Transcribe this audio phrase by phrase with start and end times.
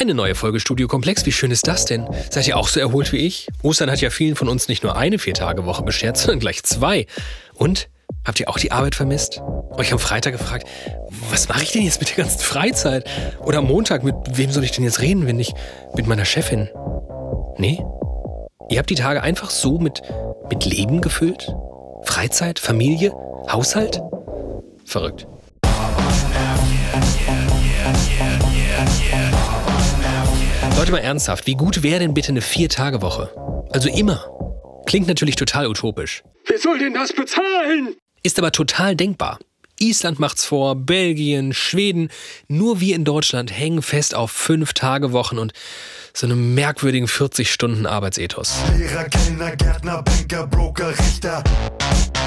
[0.00, 1.26] Eine neue Folge Studio Komplex.
[1.26, 2.06] Wie schön ist das denn?
[2.30, 3.48] Seid ihr auch so erholt wie ich?
[3.64, 7.06] Ostern hat ja vielen von uns nicht nur eine Viertagewoche beschert, sondern gleich zwei.
[7.54, 7.88] Und?
[8.24, 9.42] Habt ihr auch die Arbeit vermisst?
[9.72, 10.68] Euch am Freitag gefragt,
[11.30, 13.10] was mache ich denn jetzt mit der ganzen Freizeit?
[13.40, 15.54] Oder am Montag, mit wem soll ich denn jetzt reden, wenn nicht
[15.96, 16.68] mit meiner Chefin?
[17.56, 17.84] Nee?
[18.70, 20.02] Ihr habt die Tage einfach so mit,
[20.48, 21.52] mit Leben gefüllt?
[22.04, 23.12] Freizeit, Familie,
[23.50, 24.00] Haushalt?
[24.84, 25.26] Verrückt.
[30.78, 33.32] Leute mal ernsthaft, wie gut wäre denn bitte eine Vier-Tage-Woche?
[33.72, 34.24] Also immer.
[34.86, 36.22] Klingt natürlich total utopisch.
[36.46, 37.96] Wer soll denn das bezahlen?
[38.22, 39.40] Ist aber total denkbar.
[39.80, 42.10] Island macht's vor, Belgien, Schweden.
[42.46, 45.52] Nur wir in Deutschland hängen fest auf Fünf-Tage-Wochen und
[46.14, 48.58] so einem merkwürdigen 40-Stunden-Arbeitsethos.
[48.76, 51.42] Lehrer, Kellner, Gärtner, Banker, Broker, Richter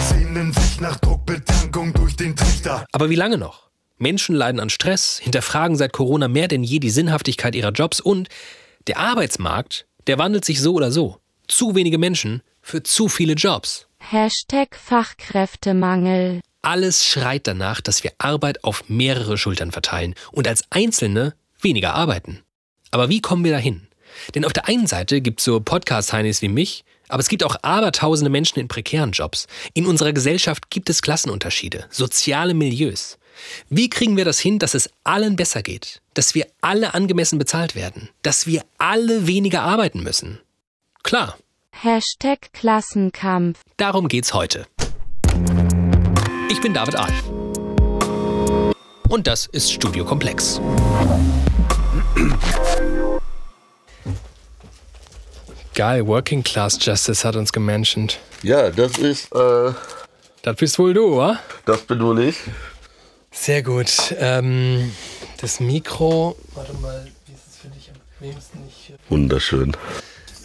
[0.10, 2.86] sehnen sich nach Druckbetankung durch den Trichter.
[2.92, 3.71] Aber wie lange noch?
[4.02, 8.30] Menschen leiden an Stress, hinterfragen seit Corona mehr denn je die Sinnhaftigkeit ihrer Jobs und
[8.88, 11.18] der Arbeitsmarkt, der wandelt sich so oder so.
[11.48, 13.88] Zu wenige Menschen für zu viele Jobs.
[14.00, 16.42] Hashtag Fachkräftemangel.
[16.64, 22.42] Alles schreit danach, dass wir Arbeit auf mehrere Schultern verteilen und als Einzelne weniger arbeiten.
[22.90, 23.88] Aber wie kommen wir dahin?
[24.34, 27.56] Denn auf der einen Seite gibt es so Podcast-Heinis wie mich, aber es gibt auch
[27.62, 29.48] abertausende Menschen in prekären Jobs.
[29.74, 33.20] In unserer Gesellschaft gibt es Klassenunterschiede, soziale Milieus.
[33.70, 36.02] Wie kriegen wir das hin, dass es allen besser geht?
[36.14, 38.10] Dass wir alle angemessen bezahlt werden?
[38.22, 40.40] Dass wir alle weniger arbeiten müssen?
[41.04, 41.38] Klar,
[41.72, 43.60] Hashtag Klassenkampf.
[43.78, 44.68] darum geht's heute.
[46.50, 47.12] Ich bin David Ahl.
[49.10, 50.60] Und das ist Studio Komplex.
[55.74, 58.20] Geil, Working Class Justice hat uns gementioned.
[58.44, 59.72] Ja, das ist, äh,
[60.44, 61.40] Das bist wohl du, wa?
[61.66, 62.36] das bin wohl ich.
[63.32, 64.14] Sehr gut.
[64.20, 64.92] Ähm,
[65.40, 66.38] das Mikro.
[66.54, 68.60] Warte mal, wie ist es für dich am bequemsten?
[68.68, 69.76] Ich, Wunderschön.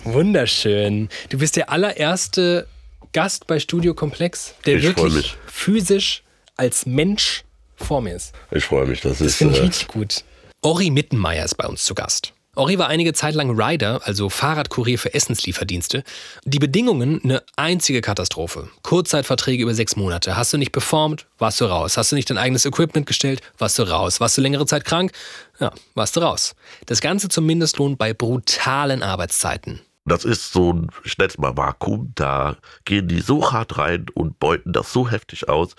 [0.05, 1.09] Wunderschön.
[1.29, 2.69] Du bist der allererste
[3.13, 6.23] Gast bei Studio Komplex, der Ich wirklich physisch
[6.57, 7.45] als Mensch
[7.77, 8.33] vor mir ist.
[8.51, 10.25] Ich freue mich, das, Das ist, finde ich äh, richtig gut.
[10.63, 12.33] Ori Mittenmeier ist bei uns zu Gast.
[12.57, 16.03] Ori war einige Zeit lang Rider, also Fahrradkurier für Essenslieferdienste.
[16.47, 18.71] Die Bedingungen eine einzige Katastrophe.
[18.83, 20.39] Kurzzeitverträge über sechs Monate.
[20.39, 21.99] Hast du nicht performt, warst du raus.
[21.99, 24.21] Hast du nicht dein eigenes Equipment gestellt, warst du raus.
[24.21, 25.13] Warst du längere Zeit krank,
[25.61, 26.55] ja, warst du raus.
[26.87, 29.81] Das Ganze zum Mindestlohn bei brutalen Arbeitszeiten.
[30.07, 32.57] das ist so ein, ich nenne es mal Vakuum, da
[32.87, 35.75] gehen die so hart rein und beuten das so heftig aus.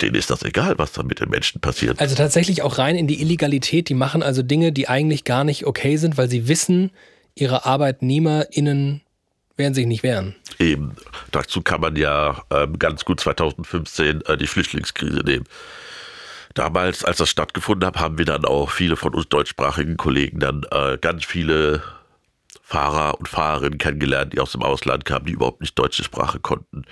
[0.00, 2.00] Denen ist das egal, was da mit den Menschen passiert.
[2.00, 3.88] Also tatsächlich auch rein in die Illegalität.
[3.88, 6.90] Die machen also Dinge, die eigentlich gar nicht okay sind, weil sie wissen,
[7.34, 9.02] ihre ArbeitnehmerInnen
[9.56, 10.36] werden sich nicht wehren.
[10.58, 10.94] Eben,
[11.32, 15.44] dazu kann man ja ähm, ganz gut 2015 äh, die Flüchtlingskrise nehmen.
[16.54, 20.64] Damals, als das stattgefunden hat, haben wir dann auch viele von uns deutschsprachigen Kollegen dann
[20.70, 21.82] äh, ganz viele
[22.62, 26.84] Fahrer und Fahrerinnen kennengelernt, die aus dem Ausland kamen, die überhaupt nicht deutsche Sprache konnten,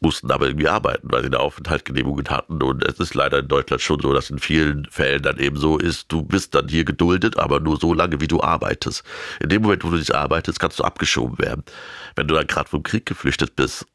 [0.00, 2.62] mussten aber irgendwie arbeiten, weil sie eine Aufenthaltsgenehmigung hatten.
[2.62, 5.78] Und es ist leider in Deutschland schon so, dass in vielen Fällen dann eben so
[5.78, 9.02] ist, du bist dann hier geduldet, aber nur so lange, wie du arbeitest.
[9.40, 11.64] In dem Moment, wo du nicht arbeitest, kannst du abgeschoben werden.
[12.14, 13.86] Wenn du dann gerade vom Krieg geflüchtet bist,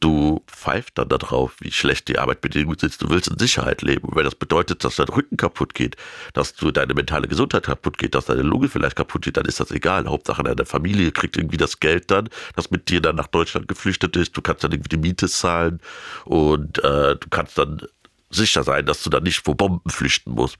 [0.00, 3.00] du pfeift dann darauf, wie schlecht die Arbeitsbedingungen sind.
[3.00, 4.08] Du willst in Sicherheit leben.
[4.08, 5.96] Und wenn das bedeutet, dass dein Rücken kaputt geht,
[6.32, 9.60] dass du deine mentale Gesundheit kaputt geht, dass deine Lunge vielleicht kaputt geht, dann ist
[9.60, 10.06] das egal.
[10.06, 14.16] Hauptsache deine Familie kriegt irgendwie das Geld dann, das mit dir dann nach Deutschland geflüchtet
[14.16, 14.36] ist.
[14.36, 15.80] Du kannst dann irgendwie die Miete zahlen
[16.24, 17.82] und äh, du kannst dann
[18.30, 20.56] sicher sein, dass du dann nicht vor Bomben flüchten musst.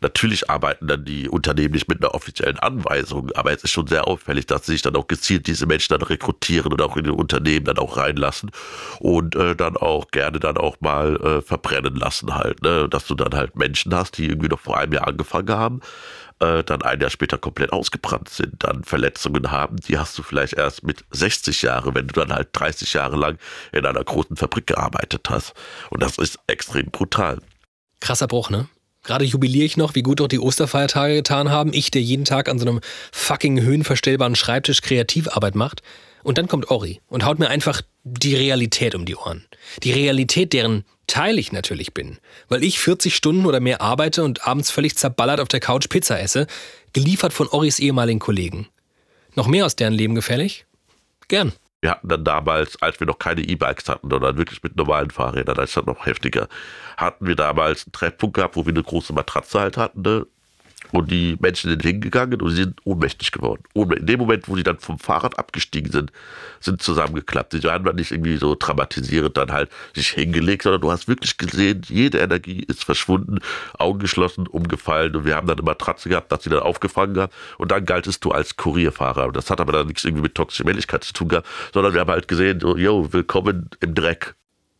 [0.00, 4.06] Natürlich arbeiten dann die Unternehmen nicht mit einer offiziellen Anweisung, aber es ist schon sehr
[4.06, 7.10] auffällig, dass sie sich dann auch gezielt diese Menschen dann rekrutieren und auch in die
[7.10, 8.50] Unternehmen dann auch reinlassen
[9.00, 12.88] und äh, dann auch gerne dann auch mal äh, verbrennen lassen halt, ne?
[12.88, 15.80] dass du dann halt Menschen hast, die irgendwie noch vor einem Jahr angefangen haben,
[16.40, 20.54] äh, dann ein Jahr später komplett ausgebrannt sind, dann Verletzungen haben, die hast du vielleicht
[20.54, 23.38] erst mit 60 Jahren, wenn du dann halt 30 Jahre lang
[23.72, 25.54] in einer großen Fabrik gearbeitet hast.
[25.90, 27.38] Und das ist extrem brutal.
[28.00, 28.68] Krasser Bruch, ne?
[29.02, 31.72] Gerade jubiliere ich noch, wie gut doch die Osterfeiertage getan haben.
[31.72, 32.80] Ich, der jeden Tag an so einem
[33.12, 35.82] fucking höhenverstellbaren Schreibtisch Kreativarbeit macht.
[36.22, 39.46] Und dann kommt Ori und haut mir einfach die Realität um die Ohren.
[39.82, 42.18] Die Realität, deren Teil ich natürlich bin.
[42.48, 46.20] Weil ich 40 Stunden oder mehr arbeite und abends völlig zerballert auf der Couch Pizza
[46.20, 46.46] esse,
[46.92, 48.68] geliefert von Oris ehemaligen Kollegen.
[49.34, 50.66] Noch mehr aus deren Leben gefällig?
[51.28, 51.52] Gern.
[51.80, 55.56] Wir hatten dann damals, als wir noch keine E-Bikes hatten, sondern wirklich mit normalen Fahrrädern,
[55.56, 56.46] da ist das noch heftiger,
[56.96, 60.26] hatten wir damals einen Treffpunkt gehabt, wo wir eine große Matratze halt hatten, ne?
[60.92, 63.62] Und die Menschen sind hingegangen und sie sind ohnmächtig geworden.
[63.74, 66.12] In dem Moment, wo sie dann vom Fahrrad abgestiegen sind,
[66.58, 67.52] sind zusammengeklappt.
[67.52, 71.36] Sie waren dann nicht irgendwie so traumatisierend dann halt sich hingelegt, sondern du hast wirklich
[71.36, 73.38] gesehen, jede Energie ist verschwunden,
[73.78, 77.32] Augen geschlossen, umgefallen und wir haben dann eine Matratze gehabt, dass sie dann aufgefangen haben
[77.58, 79.26] und dann galtest du als Kurierfahrer.
[79.26, 82.00] Und das hat aber dann nichts irgendwie mit toxischer Männlichkeit zu tun gehabt, sondern wir
[82.00, 84.34] haben halt gesehen, so, yo, willkommen im Dreck.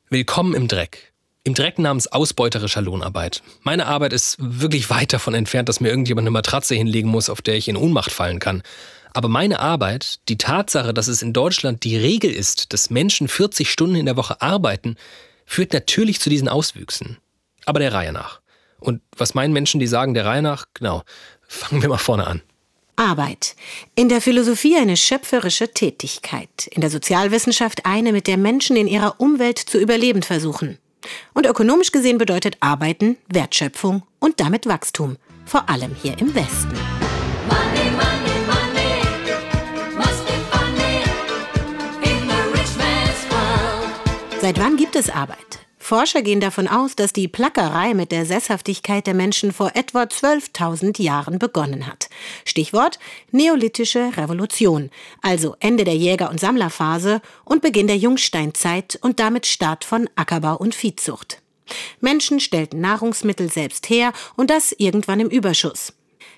[0.09, 1.10] Willkommen im Dreck.
[1.43, 3.43] Im Dreck namens ausbeuterischer Lohnarbeit.
[3.63, 7.41] Meine Arbeit ist wirklich weit davon entfernt, dass mir irgendjemand eine Matratze hinlegen muss, auf
[7.41, 8.63] der ich in Ohnmacht fallen kann.
[9.15, 13.71] Aber meine Arbeit, die Tatsache, dass es in Deutschland die Regel ist, dass Menschen 40
[13.71, 14.97] Stunden in der Woche arbeiten,
[15.47, 17.17] führt natürlich zu diesen Auswüchsen.
[17.65, 18.41] Aber der Reihe nach.
[18.79, 20.67] Und was meinen Menschen, die sagen der Reihe nach?
[20.75, 21.03] Genau.
[21.49, 22.43] Fangen wir mal vorne an.
[22.97, 23.57] Arbeit.
[23.95, 26.67] In der Philosophie eine schöpferische Tätigkeit.
[26.71, 30.79] In der Sozialwissenschaft eine, mit der Menschen in ihrer Umwelt zu überleben versuchen.
[31.35, 35.17] Und ökonomisch gesehen bedeutet Arbeiten Wertschöpfung und damit Wachstum,
[35.47, 36.73] vor allem hier im Westen.
[37.49, 38.21] Money, money.
[44.41, 45.60] Seit wann gibt es Arbeit?
[45.91, 51.03] Forscher gehen davon aus, dass die Plackerei mit der Sesshaftigkeit der Menschen vor etwa 12.000
[51.03, 52.09] Jahren begonnen hat.
[52.45, 53.01] Stichwort
[53.33, 54.91] Neolithische Revolution,
[55.21, 60.55] also Ende der Jäger- und Sammlerphase und Beginn der Jungsteinzeit und damit Start von Ackerbau
[60.59, 61.43] und Viehzucht.
[62.01, 65.93] Menschen stellten Nahrungsmittel selbst her und das irgendwann im Überschuss.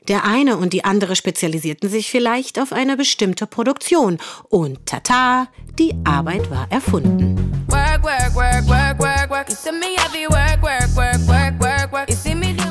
[0.09, 4.17] Der eine und die andere spezialisierten sich vielleicht auf eine bestimmte Produktion
[4.49, 5.49] und tata,
[5.79, 7.62] die Arbeit war erfunden.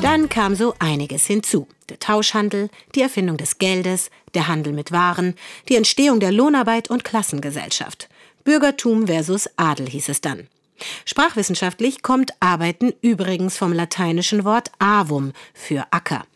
[0.02, 1.66] Dann kam so einiges hinzu.
[1.88, 5.34] Der Tauschhandel, die Erfindung des Geldes, der Handel mit Waren,
[5.70, 8.10] die Entstehung der Lohnarbeit und Klassengesellschaft.
[8.44, 10.48] Bürgertum versus Adel hieß es dann.
[11.06, 16.26] Sprachwissenschaftlich kommt Arbeiten übrigens vom lateinischen Wort avum für Acker.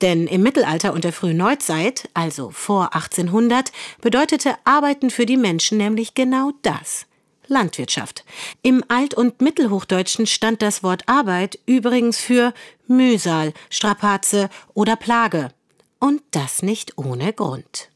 [0.00, 3.70] Denn im Mittelalter und der frühen Neuzeit, also vor 1800,
[4.00, 7.06] bedeutete Arbeiten für die Menschen nämlich genau das.
[7.48, 8.24] Landwirtschaft.
[8.62, 12.52] Im Alt- und Mittelhochdeutschen stand das Wort Arbeit übrigens für
[12.86, 15.50] Mühsal, Strapaze oder Plage.
[15.98, 17.88] Und das nicht ohne Grund.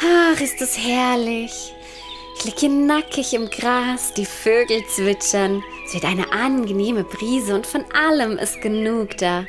[0.00, 1.72] Ach, ist das herrlich.
[2.38, 5.62] Ich liege hier nackig im Gras, die Vögel zwitschern.
[5.86, 9.46] Es wird eine angenehme Brise und von allem ist genug da.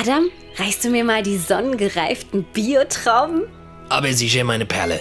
[0.00, 3.46] Adam, reichst du mir mal die sonnengereiften Biotrauben?
[3.90, 5.00] Aber sicher, meine Perle.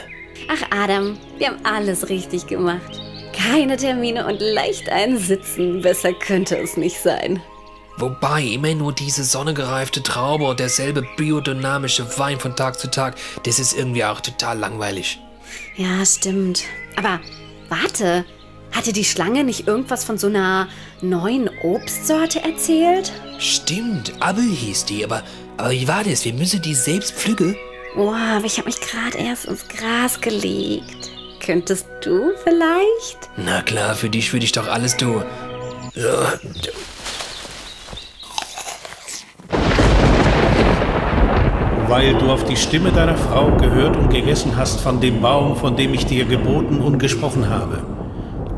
[0.50, 3.00] Ach, Adam, wir haben alles richtig gemacht.
[3.34, 5.82] Keine Termine und leicht einsitzen.
[5.82, 7.42] Besser könnte es nicht sein.
[7.98, 13.60] Wobei immer nur diese sonnegereifte Traube und derselbe biodynamische Wein von Tag zu Tag, das
[13.60, 15.20] ist irgendwie auch total langweilig.
[15.76, 16.64] Ja, stimmt.
[16.96, 17.20] Aber
[17.70, 18.26] warte,
[18.72, 20.68] hatte die Schlange nicht irgendwas von so einer
[21.02, 23.12] neuen Obstsorte erzählt?
[23.38, 25.24] Stimmt, Abel hieß die, aber,
[25.58, 26.26] aber wie war das?
[26.26, 27.56] Wir müssen die selbst pflücken?
[27.96, 31.12] Boah, aber ich habe mich gerade erst ins Gras gelegt.
[31.44, 33.30] Könntest du vielleicht?
[33.38, 35.24] Na klar, für dich würde ich doch alles tun.
[35.96, 36.34] Ja.
[41.92, 45.76] weil du auf die Stimme deiner Frau gehört und gegessen hast von dem Baum, von
[45.76, 47.84] dem ich dir geboten und gesprochen habe.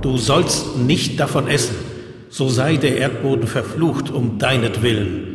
[0.03, 1.75] Du sollst nicht davon essen,
[2.29, 5.33] so sei der Erdboden verflucht um deinetwillen.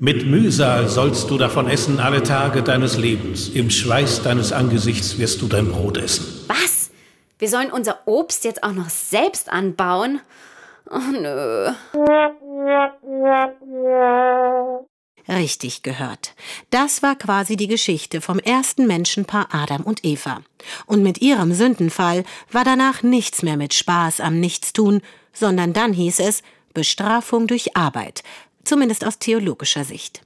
[0.00, 3.50] Mit Mühsal sollst du davon essen alle Tage deines Lebens.
[3.50, 6.24] Im Schweiß deines Angesichts wirst du dein Brot essen.
[6.48, 6.73] Was?
[7.38, 10.20] Wir sollen unser Obst jetzt auch noch selbst anbauen?
[10.90, 11.72] Oh nö.
[15.26, 16.34] Richtig gehört.
[16.70, 20.42] Das war quasi die Geschichte vom ersten Menschenpaar Adam und Eva.
[20.86, 25.00] Und mit ihrem Sündenfall war danach nichts mehr mit Spaß am Nichtstun,
[25.32, 26.42] sondern dann hieß es
[26.74, 28.22] Bestrafung durch Arbeit,
[28.64, 30.22] zumindest aus theologischer Sicht.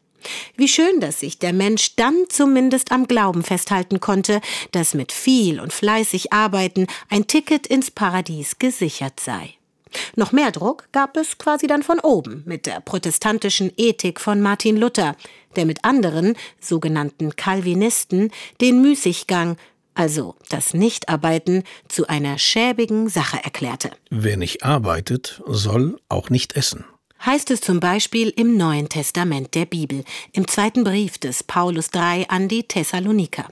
[0.56, 4.40] Wie schön, dass sich der Mensch dann zumindest am Glauben festhalten konnte,
[4.72, 9.54] dass mit viel und fleißig Arbeiten ein Ticket ins Paradies gesichert sei.
[10.16, 14.76] Noch mehr Druck gab es quasi dann von oben mit der protestantischen Ethik von Martin
[14.76, 15.16] Luther,
[15.56, 19.56] der mit anderen, sogenannten Calvinisten, den Müßiggang,
[19.94, 23.90] also das Nichtarbeiten, zu einer schäbigen Sache erklärte.
[24.10, 26.84] Wer nicht arbeitet, soll auch nicht essen.
[27.24, 32.26] Heißt es zum Beispiel im Neuen Testament der Bibel, im zweiten Brief des Paulus III
[32.28, 33.46] an die Thessaloniker.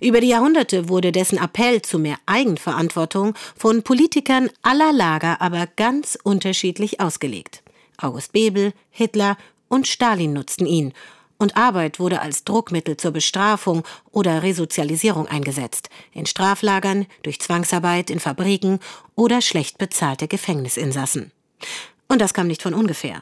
[0.00, 6.18] Über die Jahrhunderte wurde dessen Appell zu mehr Eigenverantwortung von Politikern aller Lager aber ganz
[6.22, 7.62] unterschiedlich ausgelegt.
[7.98, 9.36] August Bebel, Hitler
[9.68, 10.92] und Stalin nutzten ihn,
[11.40, 18.18] und Arbeit wurde als Druckmittel zur Bestrafung oder Resozialisierung eingesetzt, in Straflagern, durch Zwangsarbeit, in
[18.18, 18.80] Fabriken
[19.14, 21.30] oder schlecht bezahlte Gefängnisinsassen.
[22.10, 23.20] Und das kam nicht von ungefähr.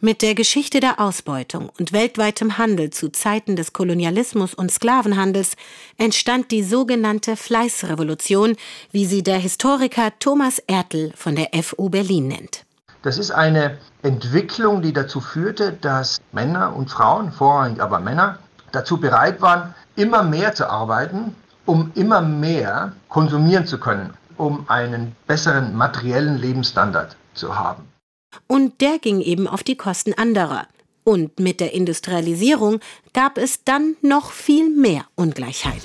[0.00, 5.54] Mit der Geschichte der Ausbeutung und weltweitem Handel zu Zeiten des Kolonialismus und Sklavenhandels
[5.98, 8.56] entstand die sogenannte Fleißrevolution,
[8.90, 12.64] wie sie der Historiker Thomas Ertl von der FU Berlin nennt.
[13.02, 18.38] Das ist eine Entwicklung, die dazu führte, dass Männer und Frauen, vorrangig aber Männer,
[18.70, 21.34] dazu bereit waren, immer mehr zu arbeiten,
[21.66, 27.91] um immer mehr konsumieren zu können, um einen besseren materiellen Lebensstandard zu haben.
[28.46, 30.66] Und der ging eben auf die Kosten anderer.
[31.04, 32.80] Und mit der Industrialisierung
[33.12, 35.82] gab es dann noch viel mehr Ungleichheit.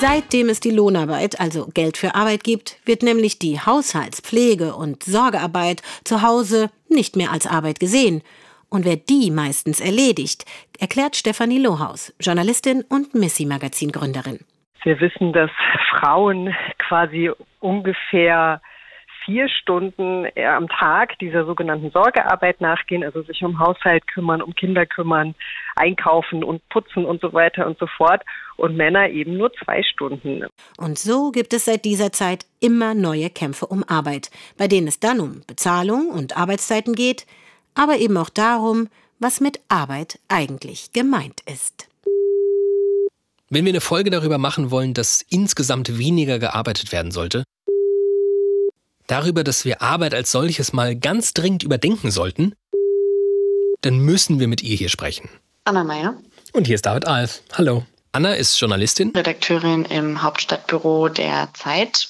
[0.00, 5.04] Seitdem es die Lohnarbeit, also Geld für Arbeit gibt, wird nämlich die Haushalts-, Pflege- und
[5.04, 8.20] Sorgearbeit zu Hause nicht mehr als Arbeit gesehen,
[8.72, 10.44] und wer die meistens erledigt,
[10.80, 14.40] erklärt Stefanie Lohaus, Journalistin und Missy-Magazin-Gründerin.
[14.82, 15.50] Wir wissen, dass
[15.90, 18.60] Frauen quasi ungefähr
[19.24, 24.86] vier Stunden am Tag dieser sogenannten Sorgearbeit nachgehen, also sich um Haushalt kümmern, um Kinder
[24.86, 25.34] kümmern,
[25.76, 28.22] einkaufen und putzen und so weiter und so fort.
[28.56, 30.44] Und Männer eben nur zwei Stunden.
[30.78, 34.98] Und so gibt es seit dieser Zeit immer neue Kämpfe um Arbeit, bei denen es
[34.98, 37.26] dann um Bezahlung und Arbeitszeiten geht,
[37.74, 38.88] aber eben auch darum,
[39.18, 41.86] was mit Arbeit eigentlich gemeint ist.
[43.50, 47.44] Wenn wir eine Folge darüber machen wollen, dass insgesamt weniger gearbeitet werden sollte,
[49.06, 52.54] darüber, dass wir Arbeit als solches mal ganz dringend überdenken sollten,
[53.82, 55.28] dann müssen wir mit ihr hier sprechen.
[55.64, 56.16] Anna Meyer.
[56.52, 57.42] Und hier ist David Alf.
[57.52, 57.84] Hallo.
[58.12, 62.08] Anna ist Journalistin, Redakteurin im Hauptstadtbüro der Zeit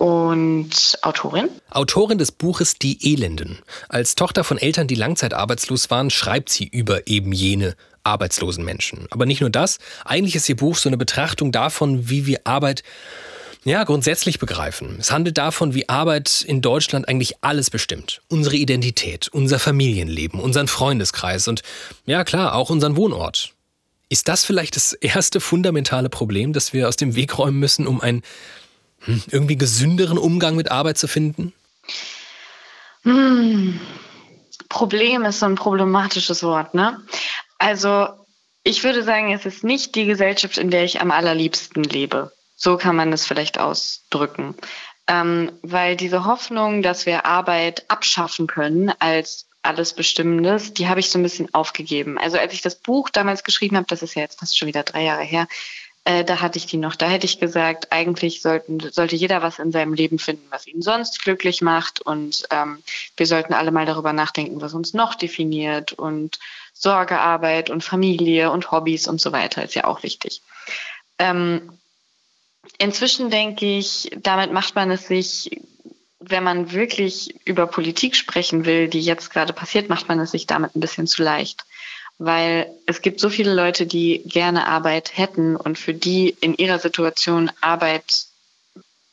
[0.00, 1.50] und Autorin.
[1.68, 3.58] Autorin des Buches Die Elenden.
[3.90, 9.06] Als Tochter von Eltern, die langzeitarbeitslos waren, schreibt sie über eben jene arbeitslosen Menschen.
[9.10, 12.82] Aber nicht nur das, eigentlich ist ihr Buch so eine Betrachtung davon, wie wir Arbeit
[13.64, 14.96] ja, grundsätzlich begreifen.
[14.98, 18.22] Es handelt davon, wie Arbeit in Deutschland eigentlich alles bestimmt.
[18.28, 21.60] Unsere Identität, unser Familienleben, unseren Freundeskreis und
[22.06, 23.52] ja klar, auch unseren Wohnort.
[24.08, 28.00] Ist das vielleicht das erste fundamentale Problem, das wir aus dem Weg räumen müssen, um
[28.00, 28.22] ein
[29.06, 31.52] irgendwie gesünderen Umgang mit Arbeit zu finden?
[33.02, 33.80] Hm.
[34.68, 37.00] Problem ist so ein problematisches Wort, ne?
[37.58, 38.08] Also,
[38.62, 42.32] ich würde sagen, es ist nicht die Gesellschaft, in der ich am allerliebsten lebe.
[42.56, 44.54] So kann man es vielleicht ausdrücken.
[45.06, 51.10] Ähm, weil diese Hoffnung, dass wir Arbeit abschaffen können als alles Bestimmendes, die habe ich
[51.10, 52.18] so ein bisschen aufgegeben.
[52.18, 54.82] Also als ich das Buch damals geschrieben habe, das ist ja jetzt fast schon wieder
[54.82, 55.48] drei Jahre her,
[56.04, 56.96] äh, da hatte ich die noch.
[56.96, 60.82] Da hätte ich gesagt, eigentlich sollten, sollte jeder was in seinem Leben finden, was ihn
[60.82, 62.00] sonst glücklich macht.
[62.00, 62.82] Und ähm,
[63.16, 65.92] wir sollten alle mal darüber nachdenken, was uns noch definiert.
[65.92, 66.38] Und
[66.72, 70.40] Sorgearbeit und Familie und Hobbys und so weiter ist ja auch wichtig.
[71.18, 71.78] Ähm,
[72.78, 75.60] inzwischen denke ich, damit macht man es sich,
[76.18, 80.46] wenn man wirklich über Politik sprechen will, die jetzt gerade passiert, macht man es sich
[80.46, 81.64] damit ein bisschen zu leicht
[82.20, 86.78] weil es gibt so viele Leute, die gerne Arbeit hätten und für die in ihrer
[86.78, 88.26] Situation Arbeit,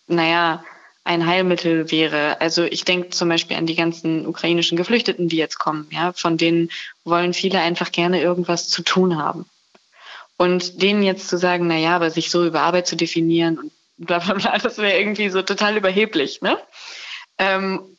[0.07, 0.61] naja,
[1.05, 2.41] ein Heilmittel wäre.
[2.41, 5.87] Also ich denke zum Beispiel an die ganzen ukrainischen Geflüchteten, die jetzt kommen.
[5.89, 6.69] Ja, von denen
[7.05, 9.45] wollen viele einfach gerne irgendwas zu tun haben.
[10.35, 13.71] Und denen jetzt zu sagen, na ja, aber sich so über Arbeit zu definieren und
[13.97, 16.57] bla bla bla, das wäre irgendwie so total überheblich, ne?
[17.37, 17.96] Ähm,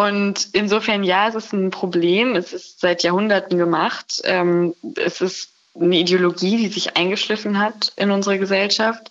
[0.00, 2.36] und insofern, ja, es ist ein Problem.
[2.36, 4.20] Es ist seit Jahrhunderten gemacht.
[4.24, 9.10] Ähm, es ist eine Ideologie, die sich eingeschliffen hat in unsere Gesellschaft.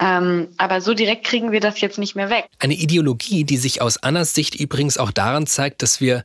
[0.00, 2.46] Ähm, aber so direkt kriegen wir das jetzt nicht mehr weg.
[2.58, 6.24] Eine Ideologie, die sich aus Annas Sicht übrigens auch daran zeigt, dass wir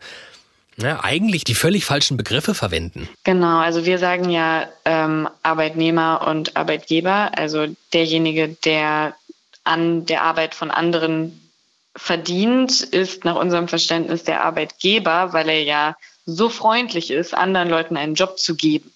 [0.77, 3.09] ja, eigentlich die völlig falschen Begriffe verwenden.
[3.23, 9.15] Genau, also wir sagen ja ähm, Arbeitnehmer und Arbeitgeber, also derjenige, der
[9.63, 11.48] an der Arbeit von anderen
[11.95, 17.97] verdient, ist nach unserem Verständnis der Arbeitgeber, weil er ja so freundlich ist, anderen Leuten
[17.97, 18.91] einen Job zu geben.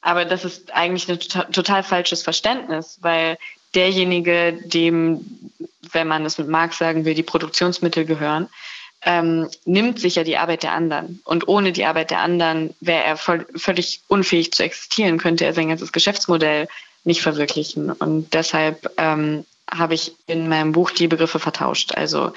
[0.00, 3.38] Aber das ist eigentlich ein total, total falsches Verständnis, weil
[3.74, 5.24] derjenige, dem,
[5.92, 8.48] wenn man es mit Marx sagen will, die Produktionsmittel gehören,
[9.02, 11.20] ähm, nimmt sich ja die Arbeit der anderen.
[11.24, 15.52] Und ohne die Arbeit der anderen wäre er voll, völlig unfähig zu existieren, könnte er
[15.52, 16.68] sein ganzes Geschäftsmodell
[17.04, 17.90] nicht verwirklichen.
[17.92, 21.92] Und deshalb ähm, habe ich in meinem Buch die Begriffe vertauscht.
[21.94, 22.32] Also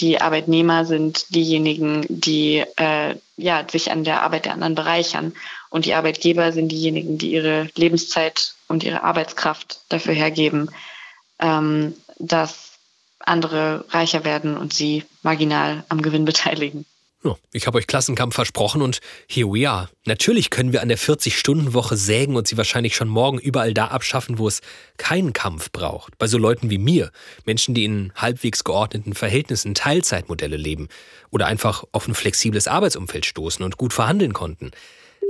[0.00, 5.34] die Arbeitnehmer sind diejenigen, die äh, ja, sich an der Arbeit der anderen bereichern.
[5.68, 10.70] Und die Arbeitgeber sind diejenigen, die ihre Lebenszeit und ihre Arbeitskraft dafür hergeben,
[11.38, 12.78] ähm, dass
[13.18, 16.86] andere reicher werden und sie marginal am Gewinn beteiligen.
[17.52, 19.90] Ich habe euch Klassenkampf versprochen und here we are.
[20.06, 24.38] Natürlich können wir an der 40-Stunden-Woche sägen und sie wahrscheinlich schon morgen überall da abschaffen,
[24.38, 24.62] wo es
[24.96, 26.16] keinen Kampf braucht.
[26.16, 27.10] Bei so Leuten wie mir,
[27.44, 30.88] Menschen, die in halbwegs geordneten Verhältnissen Teilzeitmodelle leben
[31.30, 34.70] oder einfach auf ein flexibles Arbeitsumfeld stoßen und gut verhandeln konnten.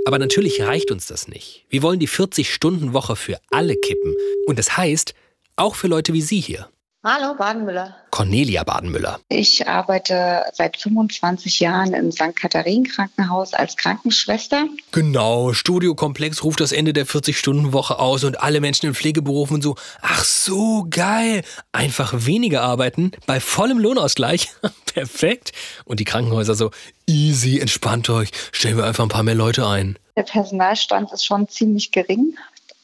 [0.07, 1.65] Aber natürlich reicht uns das nicht.
[1.69, 4.15] Wir wollen die 40-Stunden-Woche für alle kippen.
[4.47, 5.15] Und das heißt,
[5.57, 6.71] auch für Leute wie Sie hier.
[7.03, 7.97] Hallo, Badenmüller.
[8.11, 9.21] Cornelia Badenmüller.
[9.31, 12.37] Ich arbeite seit 25 Jahren im St.
[12.37, 14.67] Katharinen Krankenhaus als Krankenschwester.
[14.93, 20.25] Genau, Studiokomplex ruft das Ende der 40-Stunden-Woche aus und alle Menschen in Pflegeberufen so, ach
[20.25, 21.41] so, geil,
[21.73, 24.51] einfach weniger arbeiten, bei vollem Lohnausgleich,
[24.95, 25.53] perfekt.
[25.87, 26.71] Und die Krankenhäuser so,
[27.07, 29.99] easy, entspannt euch, stellen wir einfach ein paar mehr Leute ein.
[30.17, 32.37] Der Personalstand ist schon ziemlich gering.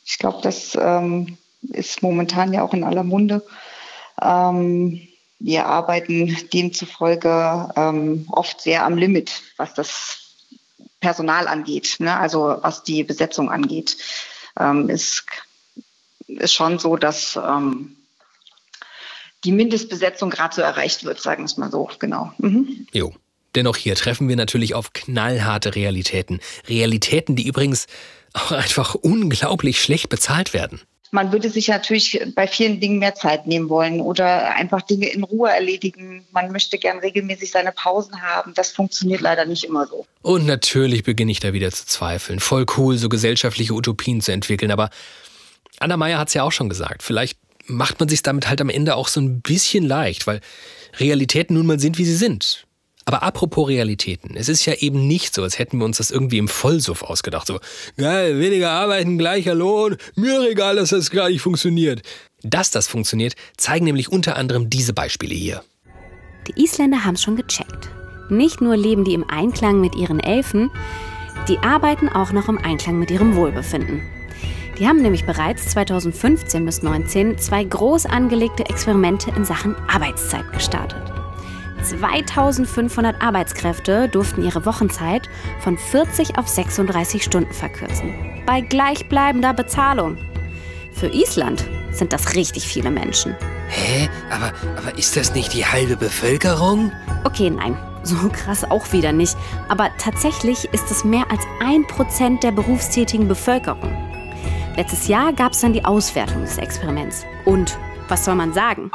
[0.07, 3.43] Ich glaube, das ähm, ist momentan ja auch in aller Munde.
[4.23, 5.07] Ähm,
[5.39, 10.19] wir arbeiten demzufolge ähm, oft sehr am Limit, was das
[11.01, 12.17] Personal angeht, ne?
[12.17, 13.97] also was die Besetzung angeht.
[14.59, 15.25] Ähm, ist,
[16.27, 17.97] ist schon so, dass ähm,
[19.45, 22.33] die Mindestbesetzung gerade so erreicht wird, sagen wir es mal so, genau.
[22.39, 22.87] Mhm.
[22.93, 23.15] Jo.
[23.55, 26.41] Dennoch hier treffen wir natürlich auf knallharte Realitäten.
[26.69, 27.87] Realitäten, die übrigens
[28.35, 30.83] auch einfach unglaublich schlecht bezahlt werden.
[31.11, 35.23] Man würde sich natürlich bei vielen Dingen mehr Zeit nehmen wollen oder einfach Dinge in
[35.25, 36.25] Ruhe erledigen.
[36.33, 38.55] Man möchte gern regelmäßig seine Pausen haben.
[38.55, 40.07] Das funktioniert leider nicht immer so.
[40.23, 42.41] Und natürlich beginne ich da wieder zu zweifeln.
[42.41, 44.71] Voll cool, so gesellschaftliche Utopien zu entwickeln.
[44.71, 44.91] Aber
[45.79, 47.03] Anna Meyer hat es ja auch schon gesagt.
[47.03, 50.41] Vielleicht macht man sich damit halt am Ende auch so ein bisschen leicht, weil
[50.99, 52.66] Realitäten nun mal sind, wie sie sind.
[53.09, 56.39] Aber apropos Realitäten, es ist ja eben nicht so, als hätten wir uns das irgendwie
[56.39, 57.47] im Vollsuff ausgedacht.
[57.47, 57.61] So,
[57.97, 62.03] geil, weniger arbeiten, gleicher Lohn, mir egal, dass das gar nicht funktioniert.
[62.43, 65.63] Dass das funktioniert, zeigen nämlich unter anderem diese Beispiele hier.
[66.49, 67.89] Die Isländer haben es schon gecheckt.
[68.29, 70.73] Nicht nur leben die im Einklang mit ihren Elfen,
[71.49, 74.03] die arbeiten auch noch im Einklang mit ihrem Wohlbefinden.
[74.81, 81.16] Die haben nämlich bereits 2015 bis 2019 zwei groß angelegte Experimente in Sachen Arbeitszeit gestartet.
[81.83, 85.29] 2500 Arbeitskräfte durften ihre Wochenzeit
[85.61, 88.15] von 40 auf 36 Stunden verkürzen.
[88.47, 90.17] Bei gleichbleibender Bezahlung.
[90.93, 93.35] Für Island sind das richtig viele Menschen.
[93.69, 94.09] Hä?
[94.31, 96.93] Aber, aber ist das nicht die halbe Bevölkerung?
[97.25, 99.37] Okay, nein, so krass auch wieder nicht.
[99.69, 103.91] Aber tatsächlich ist es mehr als ein Prozent der berufstätigen Bevölkerung.
[104.77, 107.25] Letztes Jahr gab es dann die Auswertung des Experiments.
[107.45, 108.91] Und was soll man sagen?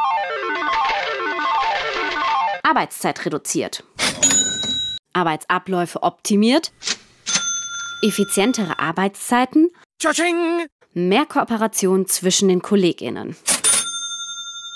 [2.63, 3.83] Arbeitszeit reduziert,
[5.13, 6.71] Arbeitsabläufe optimiert,
[8.01, 9.69] effizientere Arbeitszeiten,
[10.93, 13.35] mehr Kooperation zwischen den KollegInnen,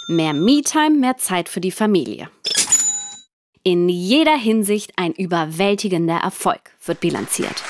[0.08, 2.30] mehr Me-Time, mehr Zeit für die Familie.
[3.64, 7.64] In jeder Hinsicht ein überwältigender Erfolg wird bilanziert.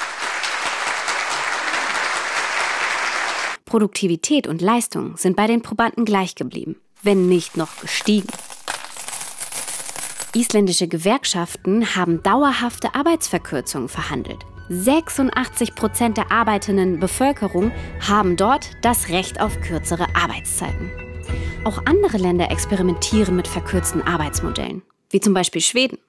[3.65, 8.27] Produktivität und Leistung sind bei den Probanden gleich geblieben, wenn nicht noch gestiegen.
[10.35, 14.45] Isländische Gewerkschaften haben dauerhafte Arbeitsverkürzungen verhandelt.
[14.67, 17.71] 86 Prozent der arbeitenden Bevölkerung
[18.01, 20.91] haben dort das Recht auf kürzere Arbeitszeiten.
[21.63, 25.99] Auch andere Länder experimentieren mit verkürzten Arbeitsmodellen, wie zum Beispiel Schweden.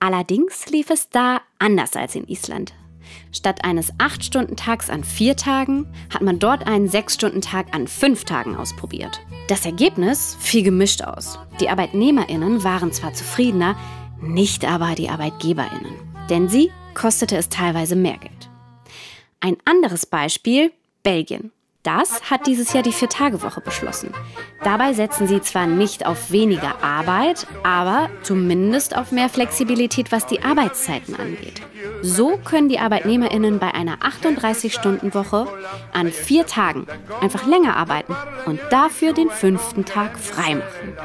[0.00, 2.74] Allerdings lief es da anders als in Island.
[3.32, 9.20] Statt eines 8-Stunden-Tags an vier Tagen hat man dort einen 6-Stunden-Tag an fünf Tagen ausprobiert.
[9.48, 11.38] Das Ergebnis fiel gemischt aus.
[11.60, 13.76] Die ArbeitnehmerInnen waren zwar zufriedener,
[14.20, 15.94] nicht aber die ArbeitgeberInnen.
[16.30, 18.50] Denn sie kostete es teilweise mehr Geld.
[19.40, 20.72] Ein anderes Beispiel,
[21.02, 21.50] Belgien.
[21.82, 24.14] Das hat dieses Jahr die Vier-Tage-Woche beschlossen.
[24.62, 30.44] Dabei setzen sie zwar nicht auf weniger Arbeit, aber zumindest auf mehr Flexibilität, was die
[30.44, 31.60] Arbeitszeiten angeht.
[32.00, 35.48] So können die ArbeitnehmerInnen bei einer 38-Stunden-Woche
[35.92, 36.86] an vier Tagen
[37.20, 38.14] einfach länger arbeiten
[38.46, 40.96] und dafür den fünften Tag freimachen.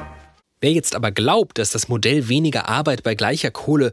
[0.59, 3.91] Wer jetzt aber glaubt, dass das Modell weniger Arbeit bei gleicher Kohle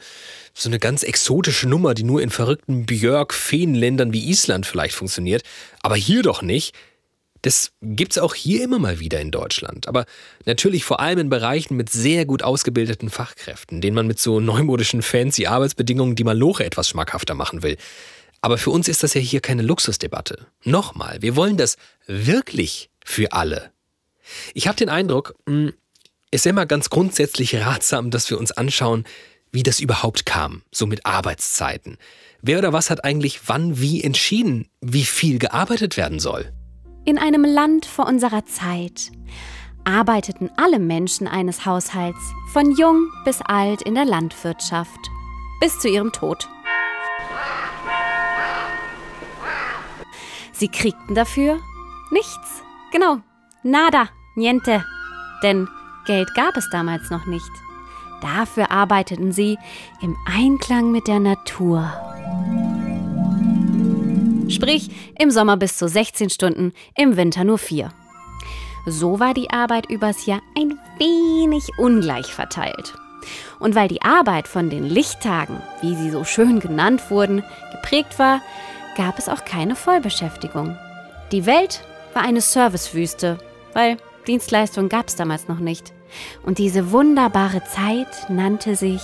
[0.55, 5.43] so eine ganz exotische Nummer, die nur in verrückten Björk-Feenländern wie Island vielleicht funktioniert,
[5.83, 6.75] aber hier doch nicht,
[7.43, 9.87] das gibt's auch hier immer mal wieder in Deutschland.
[9.87, 10.07] Aber
[10.47, 15.03] natürlich vor allem in Bereichen mit sehr gut ausgebildeten Fachkräften, denen man mit so neumodischen
[15.03, 17.77] fancy Arbeitsbedingungen die Maloche etwas schmackhafter machen will.
[18.41, 20.47] Aber für uns ist das ja hier keine Luxusdebatte.
[20.65, 23.71] Nochmal, wir wollen das wirklich für alle.
[24.55, 25.35] Ich habe den Eindruck,
[26.35, 29.05] es ist immer ganz grundsätzlich ratsam, dass wir uns anschauen,
[29.53, 31.97] wie das überhaupt kam, so mit Arbeitszeiten.
[32.43, 36.53] Wer oder was hat eigentlich wann wie entschieden, wie viel gearbeitet werden soll?
[37.05, 39.13] In einem Land vor unserer Zeit
[39.85, 42.19] arbeiteten alle Menschen eines Haushalts,
[42.53, 44.99] von jung bis alt in der Landwirtschaft.
[45.61, 46.49] bis zu ihrem Tod.
[50.53, 51.61] Sie kriegten dafür
[52.11, 52.65] nichts.
[52.91, 53.19] Genau,
[53.63, 54.85] nada, niente.
[55.45, 55.69] Denn
[56.07, 57.51] Geld gab es damals noch nicht.
[58.21, 59.59] Dafür arbeiteten sie
[60.01, 61.93] im Einklang mit der Natur.
[64.49, 67.91] Sprich, im Sommer bis zu 16 Stunden, im Winter nur 4.
[68.87, 72.95] So war die Arbeit übers Jahr ein wenig ungleich verteilt.
[73.59, 78.43] Und weil die Arbeit von den Lichttagen, wie sie so schön genannt wurden, geprägt war,
[78.97, 80.77] gab es auch keine Vollbeschäftigung.
[81.33, 83.39] Die Welt war eine Servicewüste,
[83.73, 85.93] weil Dienstleistungen gab es damals noch nicht.
[86.43, 89.03] Und diese wunderbare Zeit nannte sich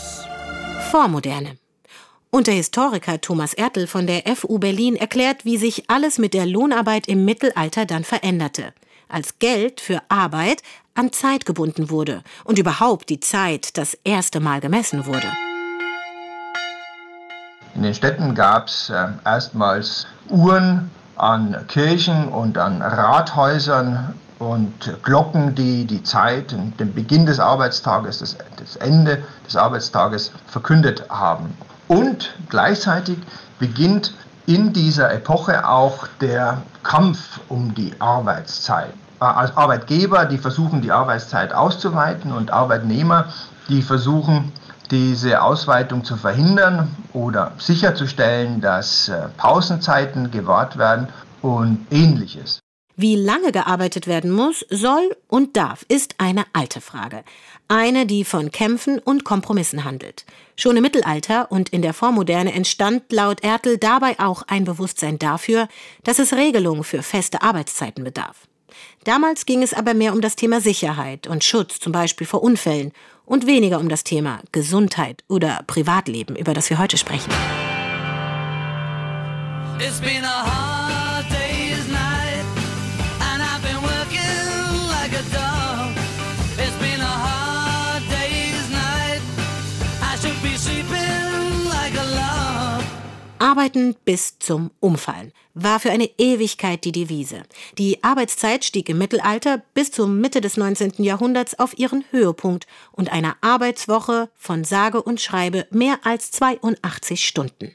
[0.90, 1.56] Vormoderne.
[2.30, 6.46] Und der Historiker Thomas Ertel von der FU Berlin erklärt, wie sich alles mit der
[6.46, 8.72] Lohnarbeit im Mittelalter dann veränderte,
[9.08, 10.62] als Geld für Arbeit
[10.94, 15.26] an Zeit gebunden wurde und überhaupt die Zeit das erste Mal gemessen wurde.
[17.74, 25.54] In den Städten gab es äh, erstmals Uhren an Kirchen und an Rathäusern und Glocken,
[25.54, 31.54] die die Zeit, den Beginn des Arbeitstages, das, das Ende des Arbeitstages verkündet haben.
[31.88, 33.18] Und gleichzeitig
[33.58, 34.14] beginnt
[34.46, 38.94] in dieser Epoche auch der Kampf um die Arbeitszeit.
[39.18, 43.26] Als Arbeitgeber, die versuchen, die Arbeitszeit auszuweiten und Arbeitnehmer,
[43.68, 44.52] die versuchen,
[44.90, 51.08] diese Ausweitung zu verhindern oder sicherzustellen, dass äh, Pausenzeiten gewahrt werden
[51.42, 52.59] und ähnliches.
[53.02, 57.24] Wie lange gearbeitet werden muss, soll und darf, ist eine alte Frage.
[57.66, 60.26] Eine, die von Kämpfen und Kompromissen handelt.
[60.54, 65.66] Schon im Mittelalter und in der Vormoderne entstand laut Ertel dabei auch ein Bewusstsein dafür,
[66.04, 68.46] dass es Regelungen für feste Arbeitszeiten bedarf.
[69.04, 72.92] Damals ging es aber mehr um das Thema Sicherheit und Schutz, zum Beispiel vor Unfällen,
[73.24, 77.32] und weniger um das Thema Gesundheit oder Privatleben, über das wir heute sprechen.
[79.78, 80.79] It's been a hard
[93.50, 97.42] Arbeiten bis zum Umfallen war für eine Ewigkeit die Devise.
[97.78, 101.02] Die Arbeitszeit stieg im Mittelalter bis zur Mitte des 19.
[101.02, 107.74] Jahrhunderts auf ihren Höhepunkt und einer Arbeitswoche von sage und schreibe mehr als 82 Stunden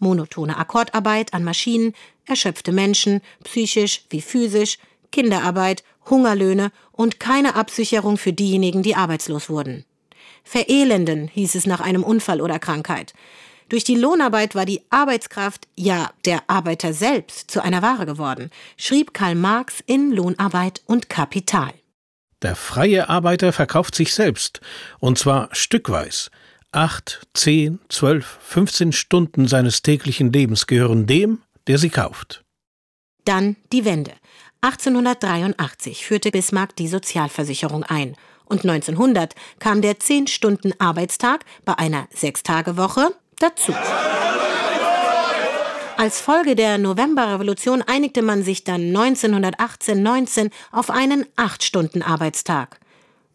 [0.00, 1.94] monotone Akkordarbeit an Maschinen,
[2.26, 4.78] erschöpfte Menschen, psychisch wie physisch,
[5.12, 9.84] Kinderarbeit, Hungerlöhne und keine Absicherung für diejenigen, die arbeitslos wurden.
[10.42, 13.14] Verelenden hieß es nach einem Unfall oder Krankheit.
[13.68, 19.14] Durch die Lohnarbeit war die Arbeitskraft, ja der Arbeiter selbst, zu einer Ware geworden, schrieb
[19.14, 21.72] Karl Marx in Lohnarbeit und Kapital.
[22.42, 24.60] Der freie Arbeiter verkauft sich selbst,
[25.00, 26.30] und zwar stückweise,
[26.74, 32.42] Acht, zehn, zwölf, 15 Stunden seines täglichen Lebens gehören dem, der sie kauft.
[33.24, 34.10] Dann die Wende.
[34.62, 38.16] 1883 führte Bismarck die Sozialversicherung ein.
[38.46, 43.74] Und 1900 kam der 10-Stunden-Arbeitstag bei einer Sechstagewoche dazu.
[45.96, 52.80] Als Folge der Novemberrevolution einigte man sich dann 1918-19 auf einen 8-Stunden-Arbeitstag.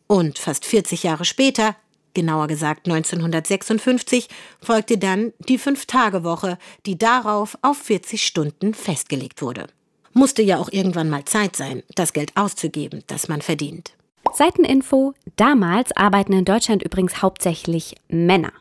[0.08, 1.76] Und fast 40 Jahre später
[2.14, 4.28] genauer gesagt 1956,
[4.62, 9.68] folgte dann die Fünf-Tage-Woche, die darauf auf 40 Stunden festgelegt wurde.
[10.14, 13.94] Musste ja auch irgendwann mal Zeit sein, das Geld auszugeben, das man verdient.
[14.34, 18.52] Seiteninfo: Damals arbeiten in Deutschland übrigens hauptsächlich Männer.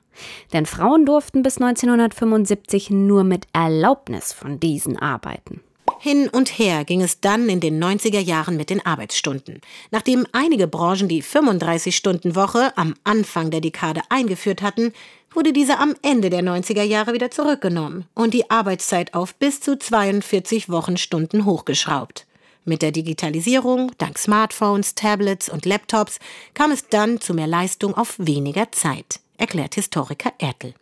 [0.52, 5.60] Denn Frauen durften bis 1975 nur mit Erlaubnis von diesen arbeiten.
[6.00, 9.60] Hin und her ging es dann in den 90er Jahren mit den Arbeitsstunden.
[9.90, 14.92] Nachdem einige Branchen die 35-Stunden-Woche am Anfang der Dekade eingeführt hatten,
[15.32, 19.76] wurde diese am Ende der 90er Jahre wieder zurückgenommen und die Arbeitszeit auf bis zu
[19.76, 22.26] 42 Wochenstunden hochgeschraubt.
[22.64, 26.18] Mit der Digitalisierung, dank Smartphones, Tablets und Laptops,
[26.54, 30.74] kam es dann zu mehr Leistung auf weniger Zeit, erklärt Historiker Ertel.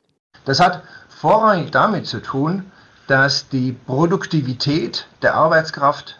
[0.44, 2.70] Das hat vorrangig damit zu tun,
[3.06, 6.18] dass die Produktivität der Arbeitskraft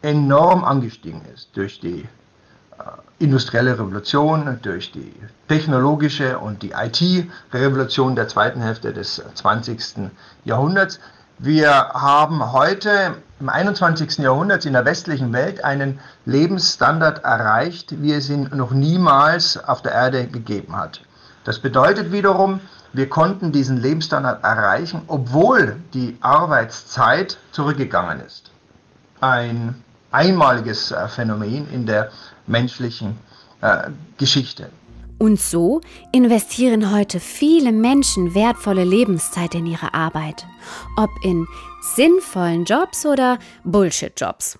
[0.00, 2.82] enorm angestiegen ist durch die äh,
[3.18, 5.12] industrielle Revolution, durch die
[5.48, 10.10] technologische und die IT-Revolution der zweiten Hälfte des 20.
[10.44, 10.98] Jahrhunderts.
[11.38, 14.18] Wir haben heute im 21.
[14.18, 19.92] Jahrhundert in der westlichen Welt einen Lebensstandard erreicht, wie es ihn noch niemals auf der
[19.92, 21.00] Erde gegeben hat.
[21.44, 22.60] Das bedeutet wiederum,
[22.92, 28.50] wir konnten diesen Lebensstandard erreichen, obwohl die Arbeitszeit zurückgegangen ist.
[29.20, 32.10] Ein einmaliges äh, Phänomen in der
[32.46, 33.16] menschlichen
[33.62, 34.68] äh, Geschichte.
[35.18, 40.44] Und so investieren heute viele Menschen wertvolle Lebenszeit in ihre Arbeit.
[40.96, 41.46] Ob in
[41.80, 44.58] sinnvollen Jobs oder Bullshit-Jobs.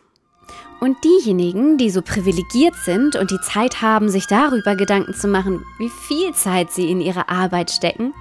[0.83, 5.65] Und diejenigen, die so privilegiert sind und die Zeit haben, sich darüber Gedanken zu machen,
[5.79, 8.13] wie viel Zeit sie in ihre Arbeit stecken,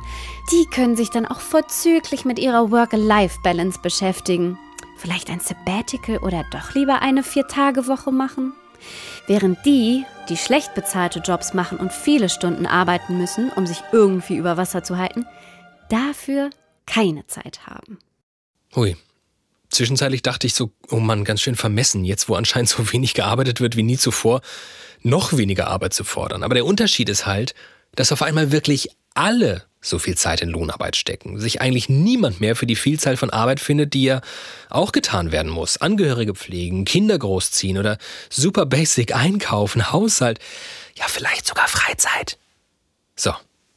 [0.52, 4.60] die können sich dann auch vorzüglich mit ihrer Work-Life-Balance beschäftigen.
[4.96, 8.54] Vielleicht ein Sabbatical oder doch lieber eine Vier-Tage-Woche machen?
[9.26, 14.38] Während die, die schlecht bezahlte Jobs machen und viele Stunden arbeiten müssen, um sich irgendwie
[14.38, 15.26] über Wasser zu halten,
[15.90, 16.52] dafür
[16.86, 17.98] keine Zeit haben.
[18.76, 18.96] Hui,
[19.72, 23.62] Zwischenzeitlich dachte ich so, oh Mann, ganz schön vermessen, jetzt wo anscheinend so wenig gearbeitet
[23.62, 24.42] wird wie nie zuvor,
[25.02, 26.44] noch weniger Arbeit zu fordern.
[26.44, 27.56] Aber der Unterschied ist halt,
[27.96, 32.56] dass auf einmal wirklich alle so viel Zeit in Lohnarbeit stecken, sich eigentlich niemand mehr
[32.56, 34.22] für die Vielzahl von Arbeit findet, die ja
[34.70, 35.78] auch getan werden muss.
[35.78, 37.98] Angehörige pflegen, Kinder großziehen oder
[38.30, 40.40] super basic einkaufen, Haushalt,
[40.96, 42.38] ja vielleicht sogar Freizeit.
[43.16, 43.34] So,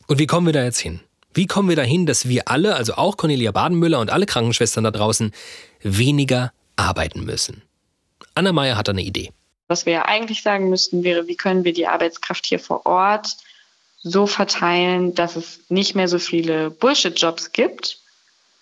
[0.07, 1.01] und wie kommen wir da jetzt hin?
[1.33, 4.93] Wie kommen wir dahin, dass wir alle, also auch Cornelia Badenmüller und alle Krankenschwestern da
[4.93, 5.33] draußen,
[5.85, 7.63] weniger arbeiten müssen?
[8.35, 9.31] Anna Meyer hat eine Idee.
[9.69, 13.37] Was wir ja eigentlich sagen müssten, wäre, wie können wir die Arbeitskraft hier vor Ort
[14.03, 18.01] so verteilen, dass es nicht mehr so viele Bullshit-Jobs gibt,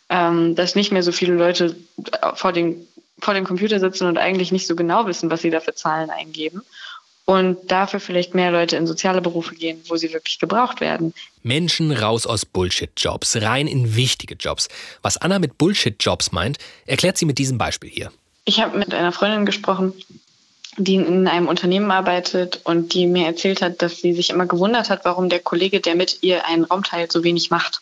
[0.08, 1.74] ähm, dass nicht mehr so viele Leute
[2.34, 2.86] vor, den,
[3.18, 6.10] vor dem Computer sitzen und eigentlich nicht so genau wissen, was sie da für Zahlen
[6.10, 6.62] eingeben
[7.24, 11.14] und dafür vielleicht mehr Leute in soziale Berufe gehen, wo sie wirklich gebraucht werden.
[11.42, 14.68] Menschen raus aus Bullshit-Jobs, rein in wichtige Jobs.
[15.02, 18.12] Was Anna mit Bullshit-Jobs meint, erklärt sie mit diesem Beispiel hier.
[18.44, 19.92] Ich habe mit einer Freundin gesprochen,
[20.76, 24.90] die in einem Unternehmen arbeitet und die mir erzählt hat, dass sie sich immer gewundert
[24.90, 27.80] hat, warum der Kollege, der mit ihr einen Raum teilt, so wenig macht.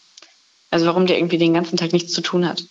[0.70, 2.64] Also warum der irgendwie den ganzen Tag nichts zu tun hat.